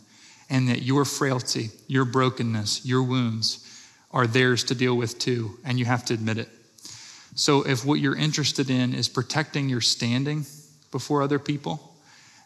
and 0.49 0.69
that 0.69 0.83
your 0.83 1.05
frailty, 1.05 1.71
your 1.87 2.05
brokenness, 2.05 2.85
your 2.85 3.03
wounds 3.03 3.61
are 4.11 4.27
theirs 4.27 4.63
to 4.65 4.75
deal 4.75 4.95
with 4.95 5.17
too, 5.19 5.57
and 5.65 5.79
you 5.79 5.85
have 5.85 6.05
to 6.05 6.13
admit 6.13 6.37
it. 6.37 6.49
So, 7.35 7.63
if 7.63 7.83
what 7.83 7.99
you're 7.99 8.15
interested 8.15 8.69
in 8.69 8.93
is 8.93 9.09
protecting 9.09 9.67
your 9.67 9.81
standing 9.81 10.45
before 10.91 11.21
other 11.21 11.39
people 11.39 11.95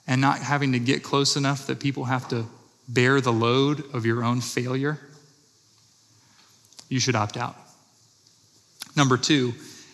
and 0.07 0.19
not 0.19 0.39
having 0.39 0.71
to 0.71 0.79
get 0.79 1.03
close 1.03 1.35
enough 1.35 1.67
that 1.67 1.79
people 1.79 2.05
have 2.05 2.27
to 2.29 2.47
bear 2.87 3.21
the 3.21 3.33
load 3.33 3.83
of 3.93 4.05
your 4.05 4.23
own 4.23 4.41
failure, 4.41 4.97
you 6.87 6.99
should 6.99 7.15
opt 7.15 7.37
out. 7.37 7.55
Number 8.99 9.15
two, 9.15 9.53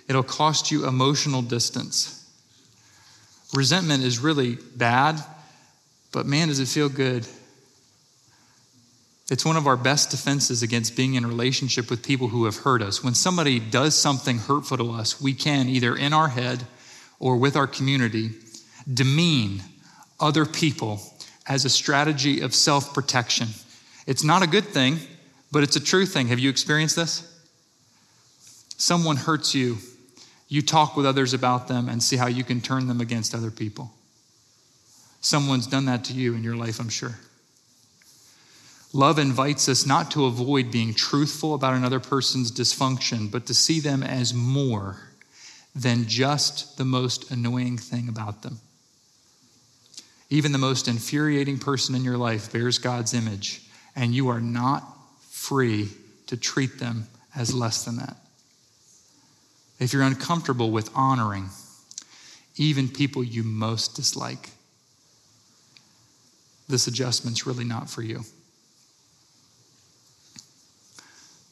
it'll 0.09 0.23
cost 0.23 0.71
you 0.71 0.87
emotional 0.87 1.43
distance. 1.43 2.27
Resentment 3.53 4.03
is 4.03 4.17
really 4.17 4.57
bad, 4.75 5.23
but 6.11 6.25
man, 6.25 6.47
does 6.47 6.59
it 6.59 6.67
feel 6.67 6.89
good. 6.89 7.27
It's 9.29 9.45
one 9.45 9.57
of 9.57 9.67
our 9.67 9.77
best 9.77 10.09
defenses 10.09 10.63
against 10.63 10.95
being 10.95 11.13
in 11.13 11.23
a 11.23 11.27
relationship 11.27 11.91
with 11.91 12.01
people 12.03 12.29
who 12.29 12.45
have 12.45 12.55
hurt 12.55 12.81
us. 12.81 13.03
When 13.03 13.13
somebody 13.13 13.59
does 13.59 13.93
something 13.93 14.39
hurtful 14.39 14.77
to 14.77 14.91
us, 14.93 15.21
we 15.21 15.35
can 15.35 15.69
either 15.69 15.95
in 15.95 16.11
our 16.11 16.29
head 16.29 16.63
or 17.19 17.37
with 17.37 17.55
our 17.55 17.67
community 17.67 18.31
demean 18.91 19.61
other 20.19 20.47
people 20.47 20.99
as 21.45 21.63
a 21.63 21.69
strategy 21.69 22.41
of 22.41 22.55
self 22.55 22.91
protection. 22.91 23.49
It's 24.07 24.23
not 24.23 24.41
a 24.41 24.47
good 24.47 24.65
thing, 24.65 24.97
but 25.51 25.61
it's 25.61 25.75
a 25.75 25.83
true 25.83 26.07
thing. 26.07 26.29
Have 26.29 26.39
you 26.39 26.49
experienced 26.49 26.95
this? 26.95 27.34
Someone 28.77 29.17
hurts 29.17 29.55
you 29.55 29.77
you 30.47 30.61
talk 30.61 30.95
with 30.95 31.05
others 31.05 31.33
about 31.33 31.67
them 31.67 31.89
and 31.89 32.01
see 32.01 32.17
how 32.17 32.27
you 32.27 32.43
can 32.43 32.61
turn 32.61 32.87
them 32.87 33.01
against 33.01 33.33
other 33.33 33.51
people. 33.51 33.91
Someone's 35.21 35.67
done 35.67 35.85
that 35.85 36.03
to 36.05 36.13
you 36.13 36.35
in 36.35 36.43
your 36.43 36.55
life, 36.55 36.79
I'm 36.79 36.89
sure. 36.89 37.17
Love 38.93 39.17
invites 39.17 39.67
us 39.67 39.85
not 39.85 40.11
to 40.11 40.25
avoid 40.25 40.71
being 40.71 40.93
truthful 40.93 41.53
about 41.53 41.73
another 41.73 41.99
person's 41.99 42.51
dysfunction, 42.51 43.29
but 43.29 43.45
to 43.47 43.53
see 43.53 43.79
them 43.79 44.03
as 44.03 44.33
more 44.33 44.97
than 45.75 46.07
just 46.07 46.77
the 46.77 46.85
most 46.85 47.29
annoying 47.31 47.77
thing 47.77 48.07
about 48.07 48.43
them. 48.43 48.59
Even 50.29 50.51
the 50.51 50.57
most 50.57 50.87
infuriating 50.87 51.57
person 51.57 51.95
in 51.95 52.03
your 52.03 52.17
life 52.17 52.53
bears 52.53 52.77
God's 52.77 53.13
image, 53.13 53.63
and 53.95 54.15
you 54.15 54.29
are 54.29 54.39
not 54.39 54.83
free 55.29 55.89
to 56.27 56.37
treat 56.37 56.79
them 56.79 57.07
as 57.35 57.53
less 57.53 57.83
than 57.83 57.97
that 57.97 58.15
if 59.79 59.93
you're 59.93 60.03
uncomfortable 60.03 60.71
with 60.71 60.89
honoring 60.95 61.49
even 62.57 62.87
people 62.87 63.23
you 63.23 63.43
most 63.43 63.95
dislike, 63.95 64.51
this 66.67 66.87
adjustment's 66.87 67.45
really 67.45 67.65
not 67.65 67.89
for 67.89 68.01
you. 68.01 68.21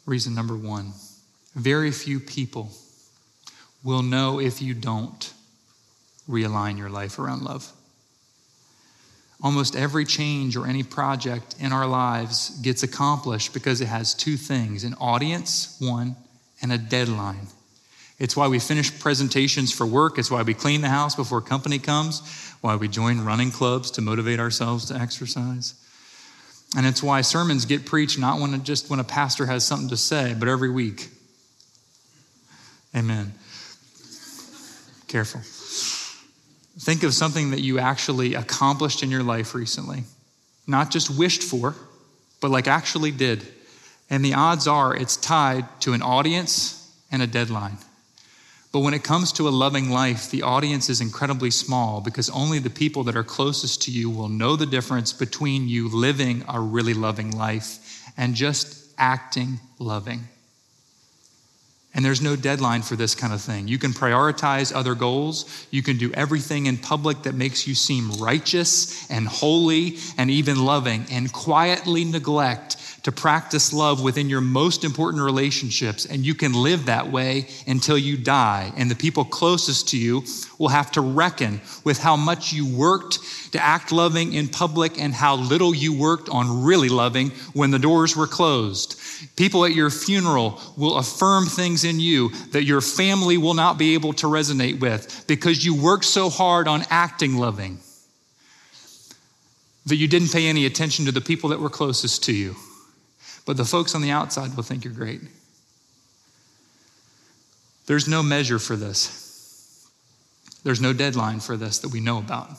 Reason 0.05 0.33
number 0.33 0.55
one 0.55 0.93
very 1.55 1.91
few 1.91 2.19
people 2.19 2.71
will 3.83 4.01
know 4.01 4.39
if 4.39 4.62
you 4.62 4.73
don't 4.73 5.33
realign 6.27 6.77
your 6.77 6.89
life 6.89 7.19
around 7.19 7.43
love. 7.43 7.71
Almost 9.41 9.75
every 9.75 10.05
change 10.05 10.55
or 10.55 10.65
any 10.65 10.83
project 10.83 11.55
in 11.59 11.73
our 11.73 11.86
lives 11.86 12.49
gets 12.62 12.81
accomplished 12.81 13.53
because 13.53 13.81
it 13.81 13.88
has 13.88 14.13
two 14.13 14.38
things 14.38 14.83
an 14.83 14.93
audience, 14.95 15.75
one, 15.79 16.15
and 16.62 16.71
a 16.71 16.77
deadline, 16.77 17.47
it's 18.23 18.38
why 18.38 18.47
we 18.47 18.57
finish 18.57 18.97
presentations 19.01 19.73
for 19.73 19.86
work. 19.86 20.17
It's 20.17 20.31
why 20.31 20.43
we 20.43 20.53
clean 20.53 20.79
the 20.79 20.88
house 20.88 21.13
before 21.13 21.41
company 21.41 21.77
comes, 21.77 22.21
why 22.62 22.77
we 22.77 22.88
join 22.88 23.19
running 23.19 23.51
clubs 23.51 23.91
to 23.91 24.01
motivate 24.01 24.39
ourselves 24.39 24.86
to 24.86 24.95
exercise. 24.95 25.73
And 26.77 26.86
it's 26.86 27.03
why 27.03 27.19
sermons 27.19 27.65
get 27.65 27.86
preached 27.86 28.17
not 28.17 28.39
when 28.39 28.63
just 28.63 28.89
when 28.89 29.01
a 29.01 29.03
pastor 29.03 29.45
has 29.47 29.65
something 29.65 29.89
to 29.89 29.97
say, 29.97 30.38
but 30.39 30.47
every 30.47 30.69
week. 30.69 31.09
Amen. 32.95 33.33
Careful. 35.09 35.41
Think 36.79 37.03
of 37.03 37.13
something 37.13 37.51
that 37.51 37.59
you 37.59 37.77
actually 37.77 38.36
accomplished 38.36 39.03
in 39.03 39.12
your 39.12 39.23
life 39.23 39.53
recently. 39.53 40.05
Not 40.65 40.91
just 40.91 41.09
wished 41.09 41.43
for, 41.43 41.75
but 42.39 42.51
like 42.51 42.69
actually 42.69 43.12
did. 43.12 43.45
And 44.09 44.23
the 44.23 44.36
odds 44.36 44.65
are 44.65 44.95
it's 44.95 45.17
tied 45.17 45.65
to 45.81 45.91
an 45.91 46.01
audience 46.01 46.89
and 47.12 47.21
a 47.21 47.27
deadline. 47.27 47.79
But 48.73 48.79
when 48.79 48.95
it 48.95 49.03
comes 49.03 49.31
to 49.33 49.47
a 49.47 49.51
loving 49.51 49.91
life, 49.91 50.31
the 50.31 50.41
audience 50.41 50.89
is 50.89 50.99
incredibly 50.99 51.51
small 51.51 52.01
because 52.01 52.27
only 52.31 52.57
the 52.57 52.71
people 52.71 53.03
that 53.03 53.15
are 53.15 53.23
closest 53.23 53.83
to 53.83 53.91
you 53.91 54.09
will 54.09 54.29
know 54.29 54.55
the 54.55 54.65
difference 54.65 55.13
between 55.13 55.69
you 55.69 55.88
living 55.88 56.43
a 56.49 56.59
really 56.59 56.95
loving 56.95 57.29
life 57.38 58.01
and 58.17 58.33
just 58.33 58.91
acting 58.97 59.59
loving. 59.77 60.27
And 61.93 62.03
there's 62.03 62.23
no 62.23 62.36
deadline 62.36 62.81
for 62.81 62.95
this 62.95 63.13
kind 63.13 63.31
of 63.31 63.41
thing. 63.41 63.67
You 63.67 63.77
can 63.77 63.91
prioritize 63.91 64.75
other 64.75 64.95
goals. 64.95 65.67
You 65.69 65.83
can 65.83 65.99
do 65.99 66.12
everything 66.13 66.65
in 66.65 66.77
public 66.77 67.21
that 67.23 67.36
makes 67.36 67.67
you 67.67 67.75
seem 67.75 68.09
righteous 68.13 69.07
and 69.12 69.27
holy 69.27 69.99
and 70.17 70.31
even 70.31 70.65
loving, 70.65 71.05
and 71.12 71.31
quietly 71.31 72.05
neglect 72.05 72.77
to 73.03 73.11
practice 73.11 73.73
love 73.73 74.01
within 74.01 74.29
your 74.29 74.41
most 74.41 74.85
important 74.85 75.21
relationships, 75.21 76.05
and 76.05 76.25
you 76.25 76.33
can 76.33 76.53
live 76.53 76.85
that 76.85 77.11
way 77.11 77.47
until 77.67 77.97
you 77.97 78.15
die. 78.17 78.71
And 78.77 78.89
the 78.89 78.95
people 78.95 79.25
closest 79.25 79.89
to 79.89 79.97
you 79.97 80.23
will 80.57 80.69
have 80.69 80.89
to 80.93 81.01
reckon 81.01 81.59
with 81.83 81.99
how 81.99 82.15
much 82.15 82.53
you 82.53 82.65
worked 82.65 83.19
to 83.51 83.61
act 83.61 83.91
loving 83.91 84.33
in 84.33 84.47
public 84.47 84.99
and 84.99 85.13
how 85.13 85.35
little 85.35 85.75
you 85.75 85.93
worked 85.93 86.29
on 86.29 86.63
really 86.63 86.87
loving 86.87 87.31
when 87.53 87.71
the 87.71 87.79
doors 87.79 88.15
were 88.15 88.27
closed. 88.27 88.99
People 89.35 89.65
at 89.65 89.73
your 89.73 89.89
funeral 89.89 90.59
will 90.77 90.97
affirm 90.97 91.45
things 91.45 91.83
in 91.83 91.99
you 91.99 92.29
that 92.51 92.63
your 92.63 92.81
family 92.81 93.37
will 93.37 93.53
not 93.53 93.77
be 93.77 93.95
able 93.95 94.13
to 94.13 94.27
resonate 94.27 94.79
with 94.79 95.25
because 95.27 95.65
you 95.65 95.75
worked 95.75 96.05
so 96.05 96.29
hard 96.29 96.69
on 96.69 96.83
acting 96.89 97.35
loving 97.35 97.79
that 99.85 99.97
you 99.97 100.07
didn't 100.07 100.31
pay 100.31 100.47
any 100.47 100.65
attention 100.65 101.05
to 101.05 101.11
the 101.11 101.19
people 101.19 101.49
that 101.49 101.59
were 101.59 101.69
closest 101.69 102.23
to 102.23 102.31
you. 102.33 102.55
But 103.45 103.58
the 103.58 103.65
folks 103.65 103.93
on 103.95 104.01
the 104.01 104.12
outside 104.12 104.56
will 104.56 104.63
think 104.63 104.84
you're 104.84 104.93
great. 104.93 105.21
There's 107.86 108.08
no 108.08 108.23
measure 108.23 108.60
for 108.60 108.75
this. 108.75 109.89
There's 110.63 110.79
no 110.79 110.93
deadline 110.93 111.41
for 111.41 111.58
this 111.58 111.79
that 111.79 111.89
we 111.89 111.99
know 111.99 112.19
about. 112.19 112.49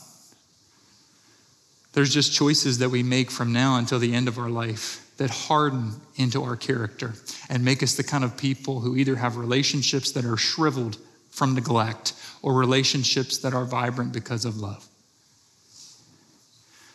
There's 1.95 2.13
just 2.13 2.35
choices 2.35 2.79
that 2.79 2.91
we 2.91 3.03
make 3.03 3.31
from 3.31 3.53
now 3.53 3.77
until 3.77 3.99
the 3.99 4.15
end 4.15 4.29
of 4.29 4.39
our 4.39 4.51
life 4.51 5.01
that 5.17 5.31
harden 5.31 5.93
into 6.17 6.43
our 6.43 6.57
character 6.57 7.15
and 7.49 7.65
make 7.65 7.83
us 7.83 7.95
the 7.95 8.03
kind 8.03 8.25
of 8.25 8.37
people 8.37 8.81
who 8.81 8.97
either 8.97 9.17
have 9.17 9.37
relationships 9.37 10.13
that 10.13 10.25
are 10.25 10.37
shriveled 10.37 10.99
from 11.31 11.55
neglect 11.55 12.13
or 12.43 12.55
relationships 12.55 13.39
that 13.39 13.55
are 13.55 13.65
vibrant 13.65 14.13
because 14.13 14.45
of 14.45 14.59
love. 14.59 14.87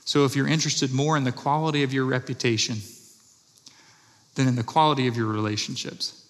So, 0.06 0.26
if 0.26 0.36
you're 0.36 0.48
interested 0.48 0.92
more 0.92 1.18
in 1.18 1.24
the 1.24 1.32
quality 1.32 1.84
of 1.84 1.94
your 1.94 2.06
reputation 2.06 2.78
than 4.40 4.48
in 4.48 4.56
the 4.56 4.64
quality 4.64 5.08
of 5.08 5.18
your 5.18 5.26
relationships, 5.26 6.26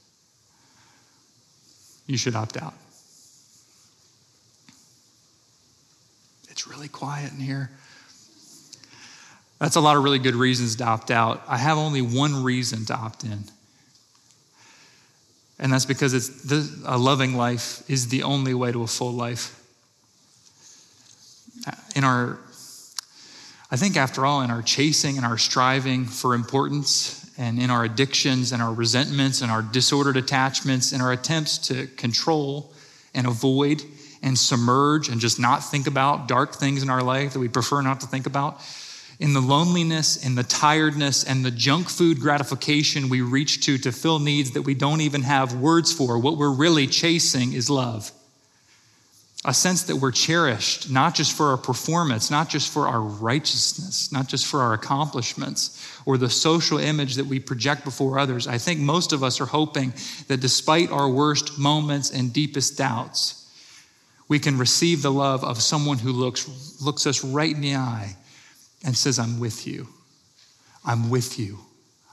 you 2.07 2.17
should 2.17 2.35
opt 2.35 2.57
out. 2.57 2.73
It's 6.49 6.65
really 6.65 6.87
quiet 6.87 7.31
in 7.31 7.39
here. 7.39 7.69
That's 9.59 9.75
a 9.75 9.79
lot 9.79 9.95
of 9.95 10.03
really 10.03 10.17
good 10.17 10.33
reasons 10.33 10.75
to 10.77 10.85
opt 10.85 11.11
out. 11.11 11.43
I 11.47 11.57
have 11.57 11.77
only 11.77 12.01
one 12.01 12.43
reason 12.43 12.83
to 12.85 12.95
opt 12.95 13.25
in. 13.25 13.43
And 15.59 15.71
that's 15.71 15.85
because 15.85 16.15
it's 16.15 16.51
a 16.85 16.97
loving 16.97 17.35
life 17.35 17.87
is 17.87 18.07
the 18.07 18.23
only 18.23 18.55
way 18.55 18.71
to 18.71 18.81
a 18.81 18.87
full 18.87 19.13
life. 19.13 19.55
In 21.95 22.03
our, 22.03 22.39
I 23.69 23.75
think 23.75 23.97
after 23.97 24.25
all, 24.25 24.41
in 24.41 24.49
our 24.49 24.63
chasing 24.63 25.17
and 25.17 25.25
our 25.27 25.37
striving 25.37 26.05
for 26.05 26.33
importance, 26.33 27.18
and 27.39 27.57
in 27.57 27.71
our 27.71 27.85
addictions 27.85 28.51
and 28.51 28.61
our 28.61 28.73
resentments 28.73 29.41
and 29.41 29.49
our 29.49 29.61
disordered 29.61 30.17
attachments 30.17 30.91
and 30.91 31.01
our 31.01 31.13
attempts 31.13 31.57
to 31.57 31.87
control 31.95 32.71
and 33.15 33.25
avoid 33.25 33.81
and 34.21 34.37
submerge 34.37 35.07
and 35.07 35.21
just 35.21 35.39
not 35.39 35.63
think 35.63 35.87
about 35.87 36.27
dark 36.27 36.53
things 36.53 36.83
in 36.83 36.89
our 36.89 37.01
life 37.01 37.33
that 37.33 37.39
we 37.39 37.47
prefer 37.47 37.81
not 37.81 38.01
to 38.01 38.07
think 38.07 38.27
about, 38.27 38.61
in 39.19 39.33
the 39.33 39.39
loneliness 39.39 40.23
and 40.25 40.37
the 40.37 40.43
tiredness 40.43 41.23
and 41.23 41.43
the 41.43 41.51
junk 41.51 41.89
food 41.89 42.19
gratification 42.19 43.07
we 43.07 43.21
reach 43.21 43.65
to 43.65 43.77
to 43.77 43.91
fill 43.93 44.19
needs 44.19 44.51
that 44.51 44.63
we 44.63 44.73
don't 44.73 45.01
even 45.01 45.21
have 45.21 45.55
words 45.55 45.93
for, 45.93 46.19
what 46.19 46.37
we're 46.37 46.53
really 46.53 46.87
chasing 46.87 47.53
is 47.53 47.69
love. 47.69 48.11
A 49.45 49.53
sense 49.53 49.83
that 49.83 49.95
we're 49.95 50.11
cherished, 50.11 50.89
not 50.89 51.15
just 51.15 51.35
for 51.35 51.51
our 51.51 51.57
performance, 51.57 52.29
not 52.29 52.49
just 52.49 52.73
for 52.73 52.87
our 52.87 52.99
righteousness, 52.99 54.11
not 54.11 54.27
just 54.27 54.45
for 54.45 54.61
our 54.61 54.73
accomplishments 54.73 55.81
or 56.05 56.17
the 56.17 56.29
social 56.29 56.77
image 56.77 57.15
that 57.15 57.25
we 57.25 57.39
project 57.39 57.85
before 57.85 58.19
others. 58.19 58.47
I 58.47 58.57
think 58.57 58.81
most 58.81 59.13
of 59.13 59.23
us 59.23 59.39
are 59.39 59.45
hoping 59.45 59.93
that 60.27 60.41
despite 60.41 60.91
our 60.91 61.09
worst 61.09 61.57
moments 61.57 62.11
and 62.11 62.33
deepest 62.33 62.77
doubts, 62.77 63.49
we 64.27 64.39
can 64.39 64.57
receive 64.57 65.01
the 65.01 65.11
love 65.11 65.43
of 65.45 65.61
someone 65.61 65.99
who 65.99 66.11
looks, 66.11 66.81
looks 66.81 67.07
us 67.07 67.23
right 67.23 67.55
in 67.55 67.61
the 67.61 67.75
eye 67.75 68.17
and 68.85 68.95
says, 68.95 69.19
I'm 69.19 69.39
with 69.39 69.65
you. 69.65 69.87
I'm 70.85 71.09
with 71.09 71.39
you. 71.39 71.59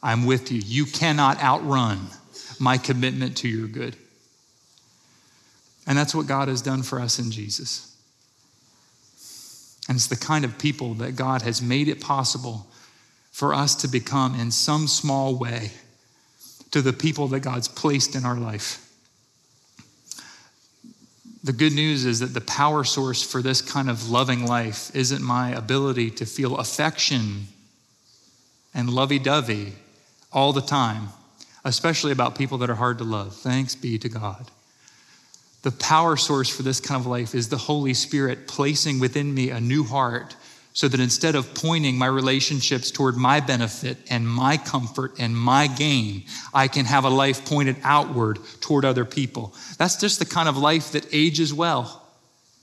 I'm 0.02 0.26
with 0.26 0.52
you. 0.52 0.62
You 0.64 0.86
cannot 0.86 1.42
outrun 1.42 2.06
my 2.60 2.78
commitment 2.78 3.36
to 3.38 3.48
your 3.48 3.66
good. 3.66 3.96
And 5.86 5.96
that's 5.96 6.14
what 6.14 6.26
God 6.26 6.48
has 6.48 6.62
done 6.62 6.82
for 6.82 7.00
us 7.00 7.18
in 7.18 7.30
Jesus. 7.30 7.96
And 9.88 9.96
it's 9.96 10.08
the 10.08 10.16
kind 10.16 10.44
of 10.44 10.58
people 10.58 10.94
that 10.94 11.14
God 11.14 11.42
has 11.42 11.62
made 11.62 11.88
it 11.88 12.00
possible 12.00 12.66
for 13.30 13.54
us 13.54 13.74
to 13.76 13.88
become 13.88 14.34
in 14.38 14.50
some 14.50 14.88
small 14.88 15.36
way 15.36 15.70
to 16.72 16.82
the 16.82 16.92
people 16.92 17.28
that 17.28 17.40
God's 17.40 17.68
placed 17.68 18.16
in 18.16 18.24
our 18.24 18.36
life. 18.36 18.82
The 21.44 21.52
good 21.52 21.72
news 21.72 22.04
is 22.04 22.18
that 22.20 22.34
the 22.34 22.40
power 22.40 22.82
source 22.82 23.22
for 23.22 23.40
this 23.40 23.62
kind 23.62 23.88
of 23.88 24.10
loving 24.10 24.44
life 24.44 24.90
isn't 24.96 25.22
my 25.22 25.52
ability 25.52 26.10
to 26.12 26.26
feel 26.26 26.56
affection 26.56 27.46
and 28.74 28.90
lovey 28.90 29.20
dovey 29.20 29.74
all 30.32 30.52
the 30.52 30.60
time, 30.60 31.10
especially 31.64 32.10
about 32.10 32.36
people 32.36 32.58
that 32.58 32.70
are 32.70 32.74
hard 32.74 32.98
to 32.98 33.04
love. 33.04 33.36
Thanks 33.36 33.76
be 33.76 33.96
to 33.98 34.08
God. 34.08 34.50
The 35.66 35.72
power 35.72 36.16
source 36.16 36.48
for 36.48 36.62
this 36.62 36.78
kind 36.78 37.00
of 37.00 37.08
life 37.08 37.34
is 37.34 37.48
the 37.48 37.56
Holy 37.56 37.92
Spirit 37.92 38.46
placing 38.46 39.00
within 39.00 39.34
me 39.34 39.50
a 39.50 39.60
new 39.60 39.82
heart 39.82 40.36
so 40.72 40.86
that 40.86 41.00
instead 41.00 41.34
of 41.34 41.54
pointing 41.56 41.98
my 41.98 42.06
relationships 42.06 42.92
toward 42.92 43.16
my 43.16 43.40
benefit 43.40 43.98
and 44.08 44.28
my 44.28 44.58
comfort 44.58 45.14
and 45.18 45.36
my 45.36 45.66
gain, 45.66 46.22
I 46.54 46.68
can 46.68 46.84
have 46.84 47.02
a 47.02 47.08
life 47.08 47.44
pointed 47.44 47.78
outward 47.82 48.38
toward 48.60 48.84
other 48.84 49.04
people. 49.04 49.56
That's 49.76 49.96
just 49.96 50.20
the 50.20 50.24
kind 50.24 50.48
of 50.48 50.56
life 50.56 50.92
that 50.92 51.04
ages 51.12 51.52
well. 51.52 52.00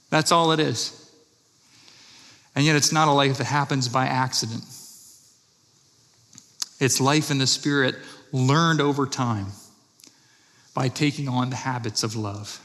That's 0.08 0.32
all 0.32 0.52
it 0.52 0.58
is. 0.58 1.12
And 2.56 2.64
yet, 2.64 2.74
it's 2.74 2.90
not 2.90 3.08
a 3.08 3.12
life 3.12 3.36
that 3.36 3.44
happens 3.44 3.86
by 3.86 4.06
accident. 4.06 4.64
It's 6.80 7.02
life 7.02 7.30
in 7.30 7.36
the 7.36 7.46
Spirit 7.46 7.96
learned 8.32 8.80
over 8.80 9.04
time 9.06 9.48
by 10.72 10.88
taking 10.88 11.28
on 11.28 11.50
the 11.50 11.56
habits 11.56 12.02
of 12.02 12.16
love. 12.16 12.63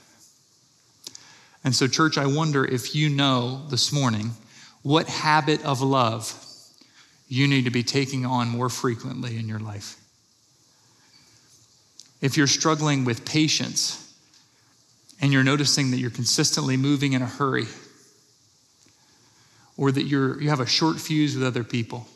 And 1.70 1.76
so, 1.76 1.86
church, 1.86 2.18
I 2.18 2.26
wonder 2.26 2.66
if 2.66 2.96
you 2.96 3.10
know 3.10 3.62
this 3.70 3.92
morning 3.92 4.32
what 4.82 5.08
habit 5.08 5.64
of 5.64 5.84
love 5.84 6.34
you 7.28 7.48
need 7.48 7.66
to 7.66 7.70
be 7.70 7.84
taking 7.84 8.26
on 8.26 8.50
more 8.50 8.70
frequently 8.70 9.38
in 9.38 9.48
your 9.48 9.60
life. 9.60 9.96
If 12.22 12.38
you're 12.38 12.48
struggling 12.48 13.06
with 13.06 13.24
patience 13.24 14.20
and 15.22 15.32
you're 15.32 15.44
noticing 15.44 15.92
that 15.92 15.98
you're 15.98 16.10
consistently 16.10 16.76
moving 16.76 17.14
in 17.14 17.22
a 17.22 17.28
hurry, 17.28 17.68
or 19.78 19.92
that 19.92 20.06
you're, 20.06 20.42
you 20.42 20.50
have 20.50 20.62
a 20.62 20.66
short 20.66 21.00
fuse 21.00 21.36
with 21.36 21.46
other 21.46 21.64
people, 21.64 22.08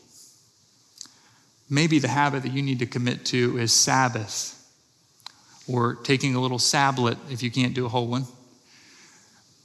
maybe 1.70 2.00
the 2.00 2.08
habit 2.08 2.42
that 2.42 2.52
you 2.52 2.60
need 2.62 2.80
to 2.80 2.86
commit 2.86 3.24
to 3.26 3.56
is 3.58 3.72
Sabbath, 3.72 4.50
or 5.68 5.94
taking 5.94 6.34
a 6.34 6.40
little 6.40 6.58
sablet 6.58 7.16
if 7.30 7.40
you 7.40 7.52
can't 7.52 7.72
do 7.72 7.86
a 7.86 7.88
whole 7.88 8.08
one. 8.08 8.26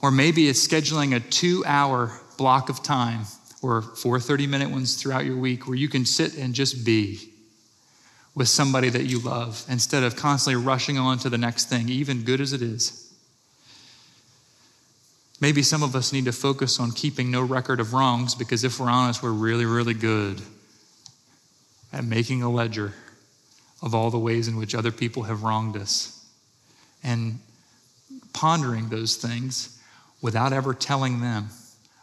Or 0.01 0.12
maybe 0.12 0.47
it's 0.47 0.65
scheduling 0.65 1.15
a 1.15 1.19
two 1.19 1.63
hour 1.65 2.19
block 2.38 2.69
of 2.69 2.81
time 2.81 3.25
or 3.62 3.81
four 3.81 4.19
30 4.19 4.47
minute 4.47 4.69
ones 4.69 4.95
throughout 4.95 5.25
your 5.25 5.38
week 5.38 5.67
where 5.67 5.75
you 5.75 5.89
can 5.89 6.05
sit 6.05 6.38
and 6.38 6.53
just 6.53 6.85
be 6.85 7.29
with 8.35 8.47
somebody 8.47 8.89
that 8.89 9.03
you 9.03 9.19
love 9.19 9.65
instead 9.67 10.03
of 10.03 10.15
constantly 10.15 10.63
rushing 10.63 10.97
on 10.97 11.17
to 11.19 11.29
the 11.29 11.38
next 11.38 11.65
thing, 11.65 11.89
even 11.89 12.23
good 12.23 12.39
as 12.39 12.53
it 12.53 12.62
is. 12.62 13.13
Maybe 15.41 15.62
some 15.62 15.83
of 15.83 15.95
us 15.95 16.13
need 16.13 16.25
to 16.25 16.31
focus 16.31 16.79
on 16.79 16.91
keeping 16.91 17.31
no 17.31 17.41
record 17.41 17.79
of 17.79 17.93
wrongs 17.93 18.35
because 18.35 18.63
if 18.63 18.79
we're 18.79 18.89
honest, 18.89 19.23
we're 19.23 19.31
really, 19.31 19.65
really 19.65 19.93
good 19.93 20.41
at 21.91 22.03
making 22.03 22.41
a 22.41 22.49
ledger 22.49 22.93
of 23.81 23.95
all 23.95 24.09
the 24.09 24.19
ways 24.19 24.47
in 24.47 24.57
which 24.57 24.75
other 24.75 24.91
people 24.91 25.23
have 25.23 25.43
wronged 25.43 25.75
us 25.77 26.25
and 27.03 27.39
pondering 28.33 28.89
those 28.89 29.15
things 29.15 29.78
without 30.21 30.53
ever 30.53 30.73
telling 30.73 31.21
them 31.21 31.49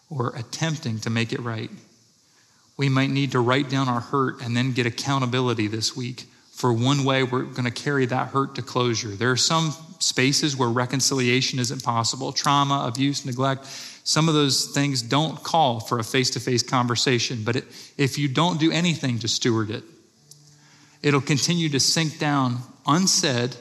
or 0.09 0.35
attempting 0.37 0.98
to 1.00 1.11
make 1.11 1.33
it 1.33 1.40
right. 1.40 1.70
We 2.76 2.88
might 2.88 3.11
need 3.11 3.33
to 3.33 3.40
write 3.40 3.70
down 3.70 3.88
our 3.88 4.00
hurt 4.00 4.42
and 4.42 4.57
then 4.57 4.72
get 4.72 4.87
accountability 4.87 5.66
this 5.66 5.96
week 5.96 6.24
for 6.52 6.72
one 6.72 7.05
way 7.05 7.22
we're 7.22 7.42
going 7.42 7.64
to 7.64 7.70
carry 7.70 8.07
that 8.07 8.29
hurt 8.29 8.55
to 8.55 8.62
closure. 8.62 9.09
There 9.09 9.31
are 9.31 9.37
some 9.37 9.74
spaces 9.98 10.57
where 10.57 10.68
reconciliation 10.68 11.59
isn't 11.59 11.85
possible 11.85 12.33
trauma, 12.33 12.85
abuse, 12.87 13.26
neglect. 13.26 13.66
Some 14.05 14.29
of 14.29 14.35
those 14.35 14.66
things 14.66 15.02
don't 15.02 15.42
call 15.42 15.81
for 15.81 15.98
a 15.98 16.05
face 16.05 16.31
to 16.31 16.40
face 16.40 16.62
conversation, 16.62 17.42
but 17.44 17.57
it, 17.57 17.64
if 17.98 18.16
you 18.16 18.29
don't 18.29 18.59
do 18.59 18.70
anything 18.70 19.18
to 19.18 19.29
steward 19.29 19.70
it, 19.70 19.85
it'll 21.02 21.20
continue 21.20 21.68
to 21.70 21.81
sink 21.81 22.18
down 22.18 22.59
unsaid 22.87 23.57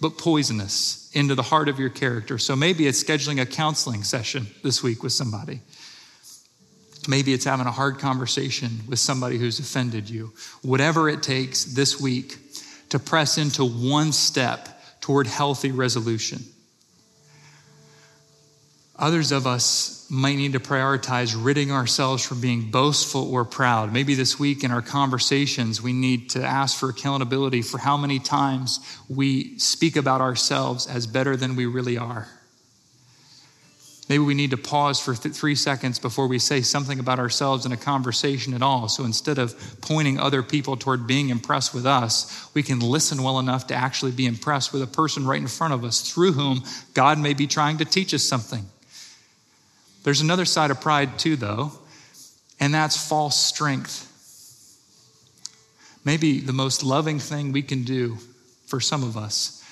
but 0.00 0.18
poisonous 0.18 1.10
into 1.12 1.34
the 1.34 1.42
heart 1.42 1.68
of 1.68 1.78
your 1.78 1.88
character. 1.88 2.38
So 2.38 2.54
maybe 2.54 2.86
it's 2.86 3.02
scheduling 3.02 3.40
a 3.40 3.46
counseling 3.46 4.04
session 4.04 4.46
this 4.62 4.82
week 4.82 5.02
with 5.02 5.12
somebody. 5.12 5.60
Maybe 7.08 7.32
it's 7.32 7.44
having 7.44 7.66
a 7.66 7.72
hard 7.72 7.98
conversation 7.98 8.80
with 8.86 8.98
somebody 8.98 9.38
who's 9.38 9.58
offended 9.58 10.10
you. 10.10 10.32
Whatever 10.62 11.08
it 11.08 11.22
takes 11.22 11.64
this 11.64 12.00
week 12.00 12.36
to 12.90 12.98
press 12.98 13.38
into 13.38 13.64
one 13.64 14.12
step 14.12 14.68
toward 15.00 15.26
healthy 15.26 15.72
resolution. 15.72 16.44
Others 18.98 19.30
of 19.30 19.46
us 19.46 20.06
might 20.10 20.36
need 20.36 20.54
to 20.54 20.60
prioritize 20.60 21.36
ridding 21.38 21.70
ourselves 21.70 22.26
from 22.26 22.40
being 22.40 22.70
boastful 22.70 23.32
or 23.32 23.44
proud. 23.44 23.92
Maybe 23.92 24.14
this 24.14 24.40
week 24.40 24.64
in 24.64 24.72
our 24.72 24.82
conversations, 24.82 25.80
we 25.80 25.92
need 25.92 26.30
to 26.30 26.42
ask 26.42 26.76
for 26.76 26.88
accountability 26.88 27.62
for 27.62 27.78
how 27.78 27.96
many 27.96 28.18
times 28.18 28.80
we 29.08 29.56
speak 29.58 29.94
about 29.96 30.20
ourselves 30.20 30.86
as 30.86 31.06
better 31.06 31.36
than 31.36 31.54
we 31.54 31.66
really 31.66 31.96
are. 31.96 32.26
Maybe 34.08 34.24
we 34.24 34.34
need 34.34 34.50
to 34.50 34.56
pause 34.56 34.98
for 34.98 35.14
th- 35.14 35.34
three 35.34 35.54
seconds 35.54 35.98
before 35.98 36.26
we 36.26 36.38
say 36.38 36.62
something 36.62 36.98
about 36.98 37.18
ourselves 37.18 37.66
in 37.66 37.72
a 37.72 37.76
conversation 37.76 38.54
at 38.54 38.62
all. 38.62 38.88
So 38.88 39.04
instead 39.04 39.38
of 39.38 39.54
pointing 39.82 40.18
other 40.18 40.42
people 40.42 40.76
toward 40.76 41.06
being 41.06 41.28
impressed 41.28 41.74
with 41.74 41.84
us, 41.84 42.48
we 42.54 42.62
can 42.62 42.80
listen 42.80 43.22
well 43.22 43.38
enough 43.38 43.66
to 43.66 43.74
actually 43.74 44.12
be 44.12 44.24
impressed 44.24 44.72
with 44.72 44.82
a 44.82 44.86
person 44.86 45.26
right 45.26 45.40
in 45.40 45.46
front 45.46 45.74
of 45.74 45.84
us 45.84 46.00
through 46.00 46.32
whom 46.32 46.64
God 46.94 47.18
may 47.18 47.34
be 47.34 47.46
trying 47.46 47.76
to 47.78 47.84
teach 47.84 48.14
us 48.14 48.22
something. 48.22 48.64
There's 50.04 50.20
another 50.20 50.44
side 50.44 50.70
of 50.70 50.80
pride, 50.80 51.18
too, 51.18 51.36
though, 51.36 51.72
and 52.60 52.72
that's 52.72 52.96
false 52.96 53.36
strength. 53.36 54.04
Maybe 56.04 56.40
the 56.40 56.52
most 56.52 56.82
loving 56.82 57.18
thing 57.18 57.52
we 57.52 57.62
can 57.62 57.84
do 57.84 58.18
for 58.66 58.80
some 58.80 59.02
of 59.02 59.16
us 59.16 59.64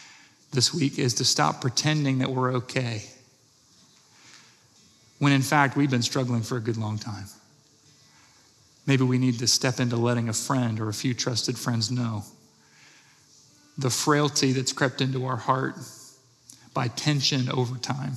this 0.52 0.72
week 0.72 0.98
is 0.98 1.14
to 1.14 1.24
stop 1.24 1.60
pretending 1.60 2.18
that 2.18 2.30
we're 2.30 2.54
okay 2.54 3.02
when 5.18 5.32
in 5.32 5.42
fact 5.42 5.76
we've 5.76 5.90
been 5.90 6.02
struggling 6.02 6.42
for 6.42 6.56
a 6.56 6.60
good 6.60 6.76
long 6.76 6.98
time. 6.98 7.26
Maybe 8.86 9.02
we 9.04 9.18
need 9.18 9.38
to 9.40 9.46
step 9.46 9.80
into 9.80 9.96
letting 9.96 10.28
a 10.28 10.32
friend 10.32 10.78
or 10.78 10.88
a 10.88 10.94
few 10.94 11.14
trusted 11.14 11.58
friends 11.58 11.90
know 11.90 12.24
the 13.78 13.90
frailty 13.90 14.52
that's 14.52 14.72
crept 14.72 15.00
into 15.00 15.26
our 15.26 15.36
heart 15.36 15.76
by 16.72 16.88
tension 16.88 17.50
over 17.50 17.76
time. 17.76 18.12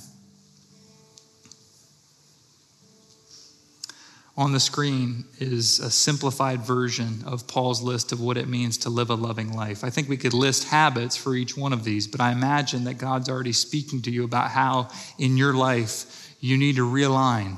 On 4.39 4.53
the 4.53 4.59
screen 4.61 5.25
is 5.39 5.81
a 5.81 5.91
simplified 5.91 6.61
version 6.61 7.23
of 7.25 7.45
Paul's 7.45 7.81
list 7.81 8.13
of 8.13 8.21
what 8.21 8.37
it 8.37 8.47
means 8.47 8.77
to 8.77 8.89
live 8.89 9.09
a 9.09 9.15
loving 9.15 9.51
life. 9.51 9.83
I 9.83 9.89
think 9.89 10.07
we 10.07 10.15
could 10.15 10.33
list 10.33 10.63
habits 10.63 11.17
for 11.17 11.35
each 11.35 11.57
one 11.57 11.73
of 11.73 11.83
these, 11.83 12.07
but 12.07 12.21
I 12.21 12.31
imagine 12.31 12.85
that 12.85 12.93
God's 12.93 13.27
already 13.27 13.51
speaking 13.51 14.01
to 14.03 14.11
you 14.11 14.23
about 14.23 14.51
how 14.51 14.91
in 15.17 15.35
your 15.35 15.51
life 15.51 16.33
you 16.39 16.55
need 16.55 16.77
to 16.77 16.89
realign 16.89 17.57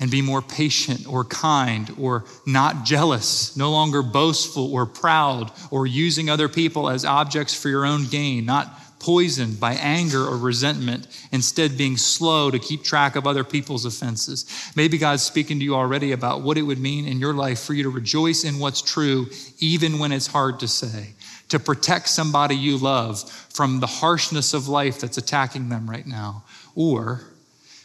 and 0.00 0.10
be 0.10 0.20
more 0.20 0.42
patient 0.42 1.06
or 1.06 1.24
kind 1.24 1.94
or 1.96 2.24
not 2.44 2.84
jealous, 2.84 3.56
no 3.56 3.70
longer 3.70 4.02
boastful 4.02 4.74
or 4.74 4.86
proud 4.86 5.52
or 5.70 5.86
using 5.86 6.28
other 6.28 6.48
people 6.48 6.90
as 6.90 7.04
objects 7.04 7.54
for 7.54 7.68
your 7.68 7.86
own 7.86 8.08
gain, 8.08 8.44
not 8.44 8.68
poisoned 8.98 9.60
by 9.60 9.74
anger 9.74 10.24
or 10.24 10.36
resentment, 10.36 11.06
instead 11.30 11.78
being 11.78 11.96
slow 11.96 12.50
to 12.50 12.58
keep 12.58 12.82
track 12.82 13.16
of 13.16 13.26
other 13.26 13.44
people's 13.44 13.84
offenses. 13.84 14.44
Maybe 14.74 14.98
God's 14.98 15.22
speaking 15.22 15.58
to 15.58 15.64
you 15.64 15.74
already 15.74 16.12
about 16.12 16.42
what 16.42 16.58
it 16.58 16.62
would 16.62 16.78
mean 16.78 17.06
in 17.06 17.20
your 17.20 17.34
life 17.34 17.60
for 17.60 17.74
you 17.74 17.84
to 17.84 17.90
rejoice 17.90 18.44
in 18.44 18.58
what's 18.58 18.82
true, 18.82 19.26
even 19.60 19.98
when 19.98 20.12
it's 20.12 20.26
hard 20.26 20.60
to 20.60 20.68
say, 20.68 21.10
to 21.48 21.58
protect 21.58 22.08
somebody 22.08 22.56
you 22.56 22.76
love 22.76 23.22
from 23.50 23.80
the 23.80 23.86
harshness 23.86 24.52
of 24.52 24.68
life 24.68 25.00
that's 25.00 25.18
attacking 25.18 25.68
them 25.68 25.88
right 25.88 26.06
now, 26.06 26.44
or 26.74 27.22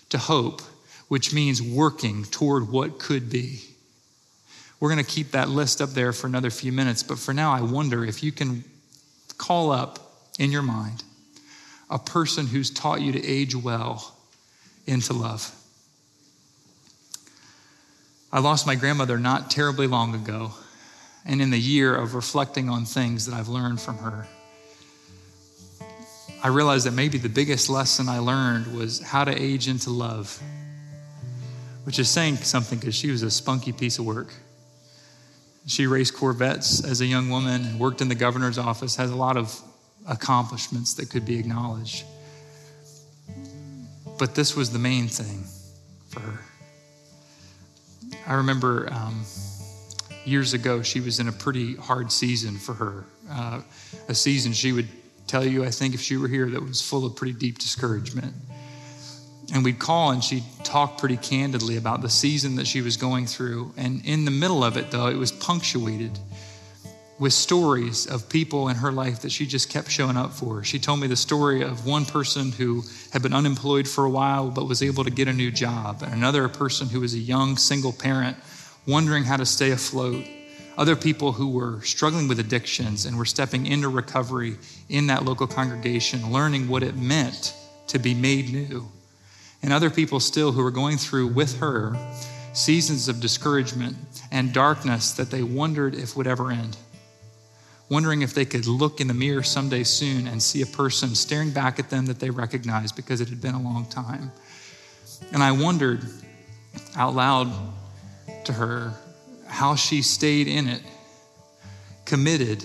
to 0.09 0.17
hope, 0.17 0.61
which 1.07 1.33
means 1.33 1.61
working 1.61 2.23
toward 2.25 2.71
what 2.71 2.99
could 2.99 3.29
be. 3.29 3.59
We're 4.79 4.89
going 4.89 5.03
to 5.03 5.09
keep 5.09 5.31
that 5.31 5.47
list 5.47 5.79
up 5.79 5.91
there 5.91 6.11
for 6.11 6.27
another 6.27 6.49
few 6.49 6.71
minutes, 6.71 7.03
but 7.03 7.17
for 7.17 7.33
now, 7.33 7.53
I 7.53 7.61
wonder 7.61 8.03
if 8.03 8.21
you 8.21 8.31
can 8.31 8.65
call 9.37 9.71
up 9.71 10.02
in 10.39 10.51
your 10.51 10.61
mind 10.61 11.03
a 11.93 11.99
person 11.99 12.47
who's 12.47 12.71
taught 12.71 13.01
you 13.01 13.11
to 13.11 13.23
age 13.23 13.55
well 13.55 14.15
into 14.87 15.13
love. 15.13 15.53
I 18.31 18.39
lost 18.39 18.65
my 18.65 18.73
grandmother 18.73 19.19
not 19.19 19.51
terribly 19.51 19.85
long 19.85 20.15
ago, 20.15 20.53
and 21.23 21.39
in 21.39 21.51
the 21.51 21.59
year 21.59 21.95
of 21.95 22.15
reflecting 22.15 22.67
on 22.67 22.85
things 22.85 23.27
that 23.27 23.35
I've 23.35 23.47
learned 23.47 23.79
from 23.79 23.99
her, 23.99 24.27
I 26.43 26.47
realized 26.47 26.87
that 26.87 26.93
maybe 26.93 27.19
the 27.19 27.29
biggest 27.29 27.69
lesson 27.69 28.09
I 28.09 28.17
learned 28.17 28.75
was 28.75 28.99
how 28.99 29.23
to 29.23 29.31
age 29.31 29.67
into 29.67 29.91
love, 29.91 30.41
which 31.83 31.99
is 31.99 32.09
saying 32.09 32.37
something 32.37 32.79
because 32.79 32.95
she 32.95 33.11
was 33.11 33.21
a 33.21 33.29
spunky 33.29 33.71
piece 33.71 33.99
of 33.99 34.05
work. 34.05 34.33
She 35.67 35.85
raced 35.85 36.15
Corvettes 36.15 36.83
as 36.83 37.01
a 37.01 37.05
young 37.05 37.29
woman 37.29 37.77
worked 37.77 38.01
in 38.01 38.09
the 38.09 38.15
governor's 38.15 38.57
office, 38.57 38.95
has 38.95 39.11
a 39.11 39.15
lot 39.15 39.37
of 39.37 39.61
accomplishments 40.07 40.93
that 40.95 41.09
could 41.09 41.25
be 41.25 41.39
acknowledged. 41.39 42.05
But 44.17 44.35
this 44.35 44.55
was 44.55 44.71
the 44.71 44.79
main 44.79 45.07
thing 45.07 45.43
for 46.09 46.19
her. 46.19 46.39
I 48.27 48.35
remember 48.35 48.91
um, 48.91 49.23
years 50.25 50.53
ago, 50.53 50.81
she 50.81 50.99
was 50.99 51.19
in 51.19 51.27
a 51.27 51.31
pretty 51.31 51.75
hard 51.75 52.11
season 52.11 52.57
for 52.57 52.73
her, 52.73 53.05
uh, 53.29 53.61
a 54.07 54.15
season 54.15 54.53
she 54.53 54.71
would 54.71 54.87
tell 55.27 55.45
you, 55.45 55.65
I 55.65 55.69
think, 55.69 55.93
if 55.93 56.01
she 56.01 56.17
were 56.17 56.27
here, 56.27 56.49
that 56.49 56.61
was 56.61 56.81
full 56.81 57.05
of 57.05 57.15
pretty 57.15 57.33
deep 57.33 57.59
discouragement. 57.59 58.33
And 59.53 59.63
we'd 59.63 59.79
call 59.79 60.11
and 60.11 60.23
she'd 60.23 60.43
talk 60.63 60.97
pretty 60.97 61.17
candidly 61.17 61.77
about 61.77 62.01
the 62.01 62.09
season 62.09 62.55
that 62.55 62.67
she 62.67 62.81
was 62.81 62.97
going 62.97 63.25
through. 63.25 63.73
And 63.77 64.05
in 64.05 64.25
the 64.25 64.31
middle 64.31 64.63
of 64.63 64.77
it, 64.77 64.89
though, 64.89 65.07
it 65.07 65.15
was 65.15 65.31
punctuated 65.31 66.17
with 67.23 67.31
stories 67.31 68.05
of 68.05 68.27
people 68.27 68.67
in 68.67 68.75
her 68.75 68.91
life 68.91 69.21
that 69.21 69.31
she 69.31 69.45
just 69.45 69.69
kept 69.69 69.89
showing 69.89 70.17
up 70.17 70.33
for. 70.33 70.61
She 70.61 70.77
told 70.77 70.99
me 70.99 71.07
the 71.07 71.15
story 71.15 71.61
of 71.61 71.85
one 71.85 72.03
person 72.03 72.51
who 72.51 72.83
had 73.13 73.21
been 73.21 73.31
unemployed 73.31 73.87
for 73.87 74.03
a 74.03 74.09
while 74.09 74.49
but 74.49 74.67
was 74.67 74.83
able 74.83 75.05
to 75.05 75.09
get 75.09 75.29
a 75.29 75.33
new 75.33 75.49
job, 75.49 76.03
and 76.03 76.13
another 76.13 76.49
person 76.49 76.89
who 76.89 76.99
was 76.99 77.13
a 77.13 77.19
young 77.19 77.55
single 77.55 77.93
parent 77.93 78.35
wondering 78.85 79.23
how 79.23 79.37
to 79.37 79.45
stay 79.45 79.71
afloat 79.71 80.25
other 80.77 80.97
people 80.97 81.31
who 81.31 81.47
were 81.47 81.81
struggling 81.83 82.27
with 82.27 82.41
addictions 82.41 83.05
and 83.05 83.17
were 83.17 83.23
stepping 83.23 83.67
into 83.67 83.87
recovery 83.87 84.57
in 84.89 85.07
that 85.07 85.23
local 85.23 85.47
congregation, 85.47 86.29
learning 86.29 86.67
what 86.67 86.83
it 86.83 86.97
meant 86.97 87.55
to 87.87 87.99
be 87.99 88.13
made 88.13 88.51
new. 88.51 88.89
And 89.61 89.71
other 89.71 89.89
people 89.89 90.19
still 90.19 90.51
who 90.51 90.61
were 90.61 90.71
going 90.71 90.97
through 90.97 91.27
with 91.27 91.59
her 91.59 91.95
seasons 92.51 93.07
of 93.07 93.21
discouragement 93.21 93.95
and 94.29 94.51
darkness 94.51 95.13
that 95.13 95.31
they 95.31 95.41
wondered 95.41 95.95
if 95.95 96.17
would 96.17 96.27
ever 96.27 96.51
end. 96.51 96.75
Wondering 97.89 98.21
if 98.21 98.33
they 98.33 98.45
could 98.45 98.65
look 98.65 99.01
in 99.01 99.07
the 99.07 99.13
mirror 99.13 99.43
someday 99.43 99.83
soon 99.83 100.27
and 100.27 100.41
see 100.41 100.61
a 100.61 100.65
person 100.65 101.15
staring 101.15 101.51
back 101.51 101.79
at 101.79 101.89
them 101.89 102.05
that 102.07 102.19
they 102.19 102.29
recognized 102.29 102.95
because 102.95 103.21
it 103.21 103.29
had 103.29 103.41
been 103.41 103.55
a 103.55 103.61
long 103.61 103.85
time. 103.85 104.31
And 105.31 105.43
I 105.43 105.51
wondered 105.51 106.01
out 106.95 107.13
loud 107.13 107.51
to 108.45 108.53
her 108.53 108.93
how 109.47 109.75
she 109.75 110.01
stayed 110.01 110.47
in 110.47 110.67
it, 110.67 110.81
committed 112.05 112.63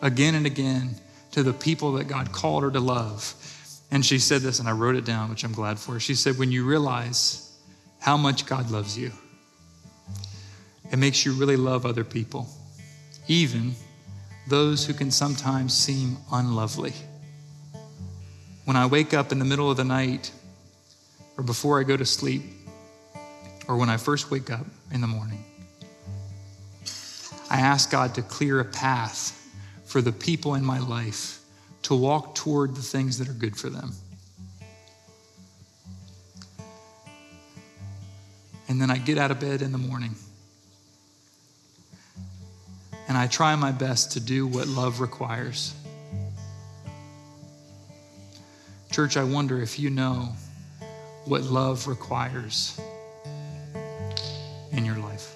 again 0.00 0.34
and 0.34 0.46
again 0.46 0.94
to 1.32 1.42
the 1.42 1.52
people 1.52 1.92
that 1.92 2.04
God 2.04 2.32
called 2.32 2.62
her 2.62 2.70
to 2.70 2.80
love. 2.80 3.34
And 3.90 4.04
she 4.04 4.18
said 4.18 4.40
this, 4.42 4.58
and 4.58 4.68
I 4.68 4.72
wrote 4.72 4.96
it 4.96 5.04
down, 5.04 5.30
which 5.30 5.44
I'm 5.44 5.52
glad 5.52 5.78
for. 5.78 6.00
She 6.00 6.14
said, 6.14 6.38
When 6.38 6.50
you 6.50 6.64
realize 6.64 7.54
how 8.00 8.16
much 8.16 8.46
God 8.46 8.70
loves 8.70 8.96
you, 8.96 9.12
it 10.90 10.98
makes 10.98 11.24
you 11.26 11.32
really 11.32 11.56
love 11.56 11.84
other 11.84 12.04
people, 12.04 12.48
even 13.28 13.74
those 14.46 14.86
who 14.86 14.94
can 14.94 15.10
sometimes 15.10 15.74
seem 15.74 16.16
unlovely. 16.32 16.92
When 18.64 18.76
I 18.76 18.86
wake 18.86 19.14
up 19.14 19.32
in 19.32 19.38
the 19.38 19.44
middle 19.44 19.70
of 19.70 19.76
the 19.76 19.84
night, 19.84 20.30
or 21.36 21.44
before 21.44 21.80
I 21.80 21.82
go 21.82 21.96
to 21.96 22.06
sleep, 22.06 22.42
or 23.68 23.76
when 23.76 23.88
I 23.88 23.96
first 23.96 24.30
wake 24.30 24.50
up 24.50 24.66
in 24.92 25.00
the 25.00 25.06
morning, 25.06 25.44
I 27.50 27.60
ask 27.60 27.90
God 27.90 28.14
to 28.14 28.22
clear 28.22 28.60
a 28.60 28.64
path 28.64 29.32
for 29.84 30.00
the 30.00 30.12
people 30.12 30.54
in 30.54 30.64
my 30.64 30.78
life 30.78 31.40
to 31.82 31.94
walk 31.94 32.34
toward 32.34 32.74
the 32.74 32.82
things 32.82 33.18
that 33.18 33.28
are 33.28 33.32
good 33.32 33.56
for 33.56 33.70
them. 33.70 33.92
And 38.68 38.80
then 38.80 38.90
I 38.90 38.98
get 38.98 39.16
out 39.16 39.30
of 39.30 39.38
bed 39.38 39.62
in 39.62 39.70
the 39.70 39.78
morning 39.78 40.16
and 43.08 43.16
I 43.16 43.26
try 43.26 43.54
my 43.56 43.72
best 43.72 44.12
to 44.12 44.20
do 44.20 44.46
what 44.46 44.66
love 44.66 45.00
requires. 45.00 45.74
Church, 48.90 49.16
I 49.16 49.24
wonder 49.24 49.60
if 49.60 49.78
you 49.78 49.90
know 49.90 50.30
what 51.26 51.42
love 51.42 51.86
requires 51.86 52.80
in 54.72 54.84
your 54.84 54.96
life. 54.96 55.35